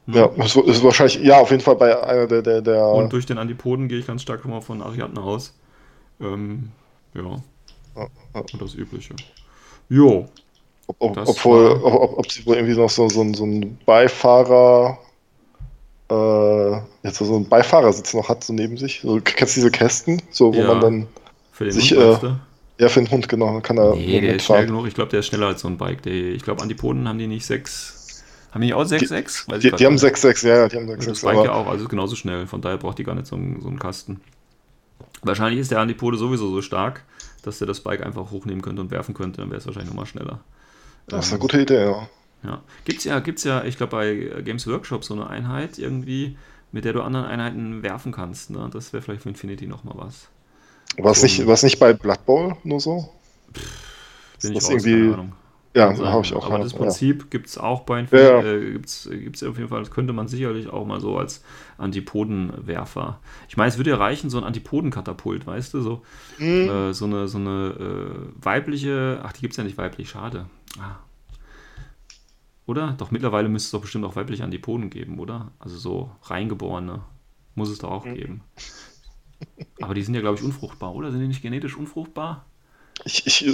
[0.08, 0.14] Hm.
[0.14, 3.26] Ja, es ist wahrscheinlich, ja, auf jeden Fall bei einer der, der, der Und durch
[3.26, 5.52] den Antipoden gehe ich ganz stark mal von Ariadne aus.
[6.20, 6.70] Ähm,
[7.14, 7.42] ja.
[8.32, 9.14] Und das Übliche.
[9.90, 10.26] Jo.
[10.86, 13.34] ob, ob, das obwohl, war- ob, ob, ob sie wohl irgendwie noch so, so, ein-
[13.34, 14.98] so einen Beifahrer,
[16.10, 19.00] äh, jetzt so einen Beifahrersitz noch hat, so neben sich.
[19.02, 20.68] So, kennst du diese Kästen, so, wo Ja.
[20.68, 21.06] man dann,
[21.52, 24.36] Für den Sich, Hund, äh, ja, für den Hund, genau, dann kann er Nee, der
[24.36, 24.86] ist schnell genug.
[24.86, 26.02] Ich glaube, der ist schneller als so ein Bike.
[26.02, 27.97] Der, ich glaube, Antipoden haben die nicht 6.
[28.50, 29.46] Haben die auch 6, 6?
[29.60, 32.16] Die, die haben 6,6, ja, die haben Das 6,6, Bike ja auch, also ist genauso
[32.16, 32.46] schnell.
[32.46, 34.20] Von daher braucht die gar nicht so einen, so einen Kasten.
[35.22, 37.04] Wahrscheinlich ist der Antipode sowieso so stark,
[37.42, 39.40] dass der das Bike einfach hochnehmen könnte und werfen könnte.
[39.42, 40.40] Dann wäre es wahrscheinlich nochmal schneller.
[41.08, 42.08] das ist eine Ähm, gute Idee, ja.
[42.44, 42.62] Ja.
[42.84, 46.38] Gibt's ja, gibt's ja, ich glaube bei Games Workshop so eine Einheit irgendwie,
[46.70, 48.50] mit der du anderen Einheiten werfen kannst.
[48.50, 48.70] Ne?
[48.72, 50.28] Das wäre vielleicht für Infinity nochmal was.
[50.98, 53.12] War es so- nicht, war's nicht bei Blood Bowl nur so?
[54.40, 55.32] Bin das ich raus, irgendwie- keine Ahnung.
[55.74, 56.06] Ja, sein.
[56.06, 56.78] habe ich auch Aber das ja.
[56.78, 58.46] Prinzip gibt es auch bei Ja, Infinity.
[58.46, 58.52] ja.
[58.54, 61.44] Äh, gibt's, gibt's auf jeden Fall, das könnte man sicherlich auch mal so als
[61.76, 63.20] Antipodenwerfer.
[63.48, 66.02] Ich meine, es würde ja reichen, so ein Antipodenkatapult, weißt du, so,
[66.38, 66.68] Mhm.
[66.68, 70.46] äh, so eine, so eine äh, weibliche, ach, die gibt es ja nicht weiblich, schade.
[70.80, 70.96] Ah.
[72.66, 72.94] Oder?
[72.98, 75.50] Doch mittlerweile müsste es doch bestimmt auch weibliche Antipoden geben, oder?
[75.58, 77.02] Also so reingeborene
[77.54, 78.14] muss es doch auch Mhm.
[78.14, 78.44] geben.
[79.80, 81.10] Aber die sind ja, glaube ich, unfruchtbar, oder?
[81.10, 82.44] Sind die nicht genetisch unfruchtbar?
[83.04, 83.44] Ich, ich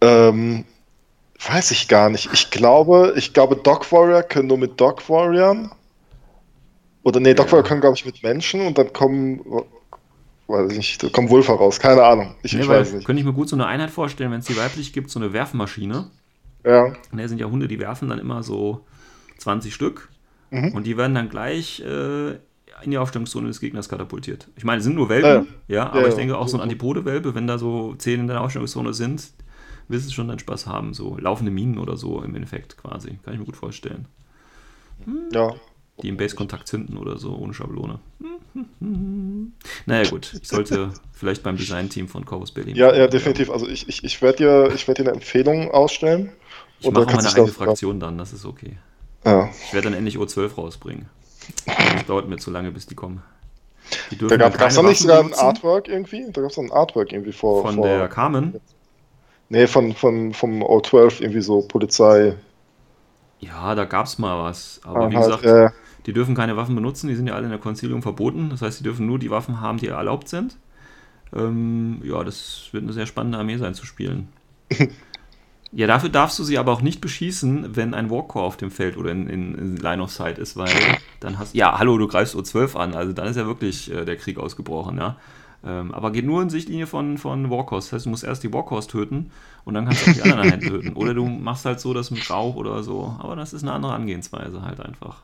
[0.00, 0.64] ähm,
[1.48, 2.30] weiß ich gar nicht.
[2.32, 5.70] Ich glaube, ich glaube, Dog Warrior können nur mit Dog Warriors.
[7.02, 7.52] Oder nee, Dog Ja.
[7.52, 9.40] Warrior können, glaube ich, mit Menschen und dann kommen,
[10.48, 11.78] weiß ich nicht, da kommen Wulfer raus.
[11.78, 12.34] Keine Ahnung.
[12.42, 13.06] Ich, Nee, ich weiß nicht.
[13.06, 15.32] könnte ich mir gut so eine Einheit vorstellen, wenn es die weiblich gibt, so eine
[15.32, 16.10] Werfmaschine.
[16.64, 16.92] Ja.
[17.12, 18.84] Ne, sind ja Hunde, die werfen dann immer so
[19.38, 20.08] 20 Stück
[20.50, 20.72] Mhm.
[20.74, 22.30] und die werden dann gleich äh,
[22.82, 24.46] in die Aufstellungszone des Gegners katapultiert.
[24.56, 26.18] Ich meine, es sind nur Welpen, ja, aber Ja, ich ja.
[26.18, 29.32] denke auch so ein Antipode-Welpe, wenn da so 10 in der Aufstellungszone sind,
[29.88, 30.94] wirst du schon deinen Spaß haben.
[30.94, 33.18] So laufende Minen oder so im Endeffekt quasi.
[33.24, 34.06] Kann ich mir gut vorstellen.
[35.32, 35.54] Ja.
[36.02, 38.00] Die im Base-Kontakt zünden oder so, ohne Schablone.
[39.86, 40.38] Naja, gut.
[40.40, 42.76] Ich sollte vielleicht beim Design-Team von Corvus Berlin.
[42.76, 43.50] Ja, ja, definitiv.
[43.50, 46.32] Also ich, ich, ich werde dir, ich werd dir eine Empfehlung ausstellen.
[46.80, 48.76] Ich mache meine eigene Fraktion dann, das ist okay.
[49.24, 49.48] Ja.
[49.66, 51.08] Ich werde dann endlich O12 rausbringen.
[51.66, 53.22] Das dauert mir zu lange, bis die kommen.
[54.10, 55.32] Die Da gab es noch nicht sogar ein.
[55.32, 56.26] Artwork irgendwie?
[56.32, 57.62] Da gab es noch ein Artwork irgendwie vor.
[57.62, 58.60] Von vor, der Carmen.
[59.48, 62.36] Nee, von, von, vom O12 irgendwie so Polizei.
[63.38, 64.80] Ja, da gab es mal was.
[64.84, 65.70] Aber wie Halt, gesagt, äh,
[66.06, 67.08] die dürfen keine Waffen benutzen.
[67.08, 68.50] Die sind ja alle in der Konzilium verboten.
[68.50, 70.58] Das heißt, die dürfen nur die Waffen haben, die erlaubt sind.
[71.34, 74.30] Ähm, ja, das wird eine sehr spannende Armee sein zu spielen.
[75.72, 78.96] ja, dafür darfst du sie aber auch nicht beschießen, wenn ein Warcore auf dem Feld
[78.96, 82.34] oder in, in, in Line of Sight ist, weil dann hast Ja, hallo, du greifst
[82.36, 82.94] O12 an.
[82.94, 85.16] Also dann ist ja wirklich äh, der Krieg ausgebrochen, ja.
[85.66, 87.86] Ähm, aber geht nur in Sichtlinie von, von Warcores.
[87.86, 89.32] Das heißt, du musst erst die Warcores töten
[89.64, 90.92] und dann kannst du auch die anderen Einheiten töten.
[90.94, 93.16] Oder du machst halt so das mit Rauch oder so.
[93.18, 95.22] Aber das ist eine andere Angehensweise halt einfach.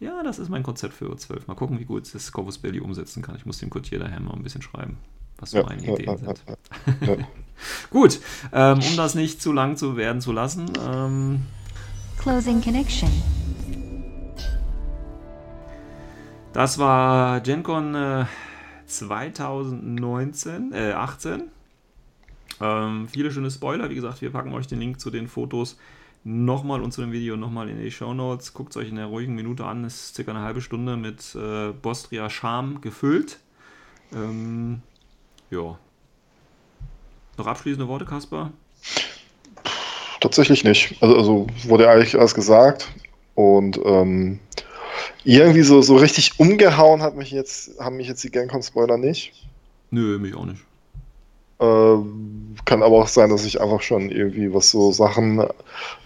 [0.00, 1.42] Ja, das ist mein Konzept für O12.
[1.46, 3.36] Mal gucken, wie gut es das Corvus Belli umsetzen kann.
[3.36, 4.96] Ich muss dem Coutier daher mal ein bisschen schreiben,
[5.38, 6.42] was so ja, meine Ideen ja, sind.
[7.02, 7.16] ja, ja.
[7.90, 8.18] Gut,
[8.52, 11.42] ähm, um das nicht zu lang zu werden zu lassen, ähm,
[12.18, 13.10] Closing connection.
[16.52, 18.24] das war GenCon äh,
[18.90, 21.44] 2019, äh, 18.
[22.60, 23.88] Ähm, viele schöne Spoiler.
[23.90, 25.78] Wie gesagt, wir packen euch den Link zu den Fotos
[26.24, 28.52] nochmal und zu dem Video nochmal in die Show Notes.
[28.52, 29.84] Guckt es euch in der ruhigen Minute an.
[29.84, 33.38] Ist circa eine halbe Stunde mit äh, Bostria Charme gefüllt.
[34.12, 34.82] Ähm,
[35.50, 35.78] ja.
[37.38, 38.50] Noch abschließende Worte, Kasper?
[40.20, 40.96] Tatsächlich nicht.
[41.00, 42.88] Also, also wurde eigentlich alles gesagt.
[43.34, 44.40] Und ähm,
[45.24, 49.32] irgendwie so, so richtig umgehauen hat mich jetzt, haben mich jetzt die GenCon-Spoiler nicht.
[49.90, 50.62] Nö, mich auch nicht.
[51.60, 55.44] Ähm, kann aber auch sein, dass ich einfach schon irgendwie, was so Sachen,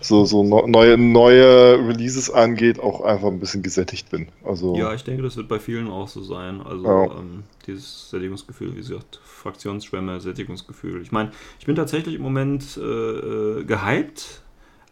[0.01, 4.29] so, so neue, neue Releases angeht, auch einfach ein bisschen gesättigt bin.
[4.43, 6.61] Also, Ja, ich denke, das wird bei vielen auch so sein.
[6.61, 7.05] Also Ja.
[7.05, 11.03] ähm, dieses Sättigungsgefühl, wie gesagt, Fraktionsschwämme, Sättigungsgefühl.
[11.03, 14.43] Ich meine, ich bin tatsächlich im Moment äh, äh, gehypt,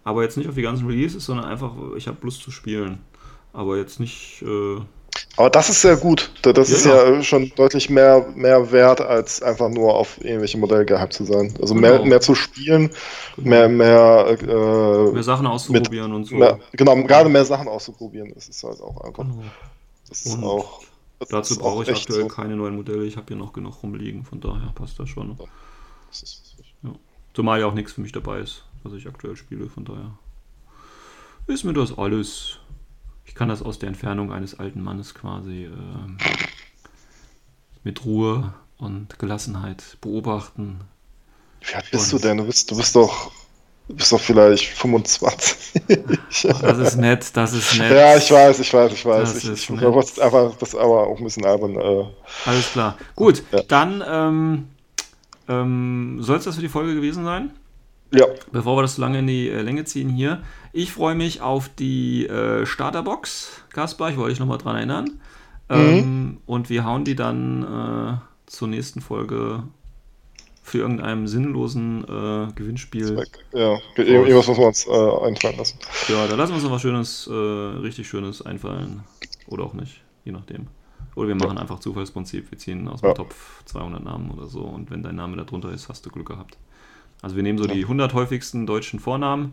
[0.05, 3.01] aber jetzt nicht auf die ganzen Releases, sondern einfach, ich habe Lust zu spielen.
[3.53, 4.43] Aber jetzt nicht.
[4.43, 4.81] Äh,
[5.37, 6.31] aber das ist sehr gut.
[6.43, 7.11] Da- Das Ja, ist ja.
[7.11, 11.55] ja schon deutlich mehr, mehr wert, als einfach nur auf irgendwelche Modelle gehypt zu sein.
[11.61, 12.05] Also mehr, Genau.
[12.07, 12.91] mehr zu spielen,
[13.37, 16.37] mehr, mehr, äh, mehr Sachen auszuprobieren und so.
[16.37, 18.33] mehr, genau, gerade mehr Sachen auszuprobieren.
[18.35, 19.25] Das ist halt auch einfach.
[19.25, 19.43] Genau.
[20.09, 20.81] Das ist Und auch.
[21.19, 22.29] das Dazu ist brauche auch ich aktuell so.
[22.29, 23.05] keine neuen Modelle.
[23.05, 25.39] Ich habe hier noch genug rumliegen, von daher passt das schon.
[26.11, 26.43] Das ist-
[27.35, 30.11] Zumal ja auch nichts für mich dabei ist, was ich aktuell spiele, von daher.
[31.47, 32.59] ist mir das alles.
[33.33, 35.71] Ich kann das aus der Entfernung eines alten Mannes quasi äh,
[37.83, 40.83] mit Ruhe und Gelassenheit beobachten.
[41.63, 42.37] Wie alt bist du denn?
[42.37, 43.33] Du bist, du bist doch.
[43.89, 45.73] Du bist doch vielleicht 25.
[46.61, 47.91] das ist nett, das ist nett.
[47.91, 49.33] Ja, ich weiß, ich weiß, ich weiß.
[49.33, 51.77] Das ich, ich, aber, aber das aber auch ein bisschen albern.
[51.77, 52.05] Äh,
[52.45, 52.99] Alles klar.
[53.17, 53.63] Gut, Ja.
[53.63, 54.69] dann ähm,
[55.49, 57.51] ähm, soll es das für die Folge gewesen sein?
[58.15, 60.43] ja, Bevor wir das zu lange in die äh, Länge ziehen hier.
[60.73, 65.21] Ich freue mich auf die äh, Starterbox, Kaspar, ich wollte dich nochmal dran erinnern.
[65.69, 68.17] Ähm, und wir hauen die dann äh,
[68.47, 69.63] zur nächsten Folge
[70.63, 73.23] für irgendeinem sinnlosen äh, Gewinnspiel.
[73.53, 73.79] ja.
[73.97, 75.79] Irgendwas muss man uns äh, einfallen lassen.
[76.09, 79.03] Ja, da lassen wir uns noch was Schönes, äh, richtig Schönes einfallen.
[79.49, 80.69] Oder auch nicht, je nachdem.
[81.15, 82.51] Oder wir machen einfach Zufallsprinzip.
[82.51, 83.15] Wir ziehen aus dem Ja.
[83.15, 84.63] Topf 200 Namen oder so.
[84.63, 86.57] Und wenn dein Name da drunter ist, hast du Glück gehabt.
[87.21, 89.53] Also wir nehmen so die 100 häufigsten deutschen Vornamen,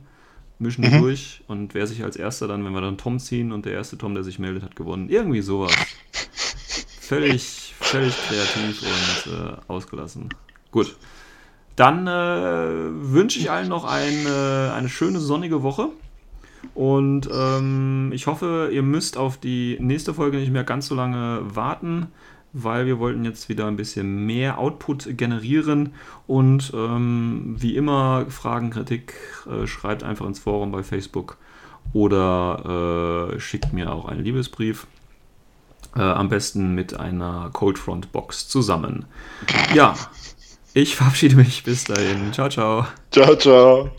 [0.60, 1.42] mischen die durch.
[1.48, 4.14] Und wer sich als erster dann, wenn wir dann Tom ziehen und der erste Tom,
[4.14, 5.10] der sich meldet, hat gewonnen.
[5.10, 5.74] Irgendwie sowas.
[7.02, 10.30] Völlig, völlig kreativ und äh, ausgelassen.
[10.70, 10.96] Gut.
[11.76, 15.90] Dann äh, wünsche ich allen noch eine, eine schöne sonnige Woche.
[16.76, 21.42] Und ähm, ich hoffe, ihr müsst auf die nächste Folge nicht mehr ganz so lange
[21.44, 22.08] warten,
[22.54, 25.94] weil wir wollten jetzt wieder ein bisschen mehr Output generieren.
[26.28, 29.14] Und ähm, wie immer, Fragen, Kritik,
[29.48, 31.38] äh, schreibt einfach ins Forum bei Facebook
[31.94, 34.88] oder äh, schickt mir auch einen Liebesbrief.
[35.96, 39.06] Äh, am besten mit einer Coldfront Box zusammen.
[39.74, 39.96] Ja,
[40.74, 41.64] ich verabschiede mich.
[41.64, 42.32] Bis dahin.
[42.32, 42.86] Ciao, ciao.
[43.12, 43.90] Ciao, ciao.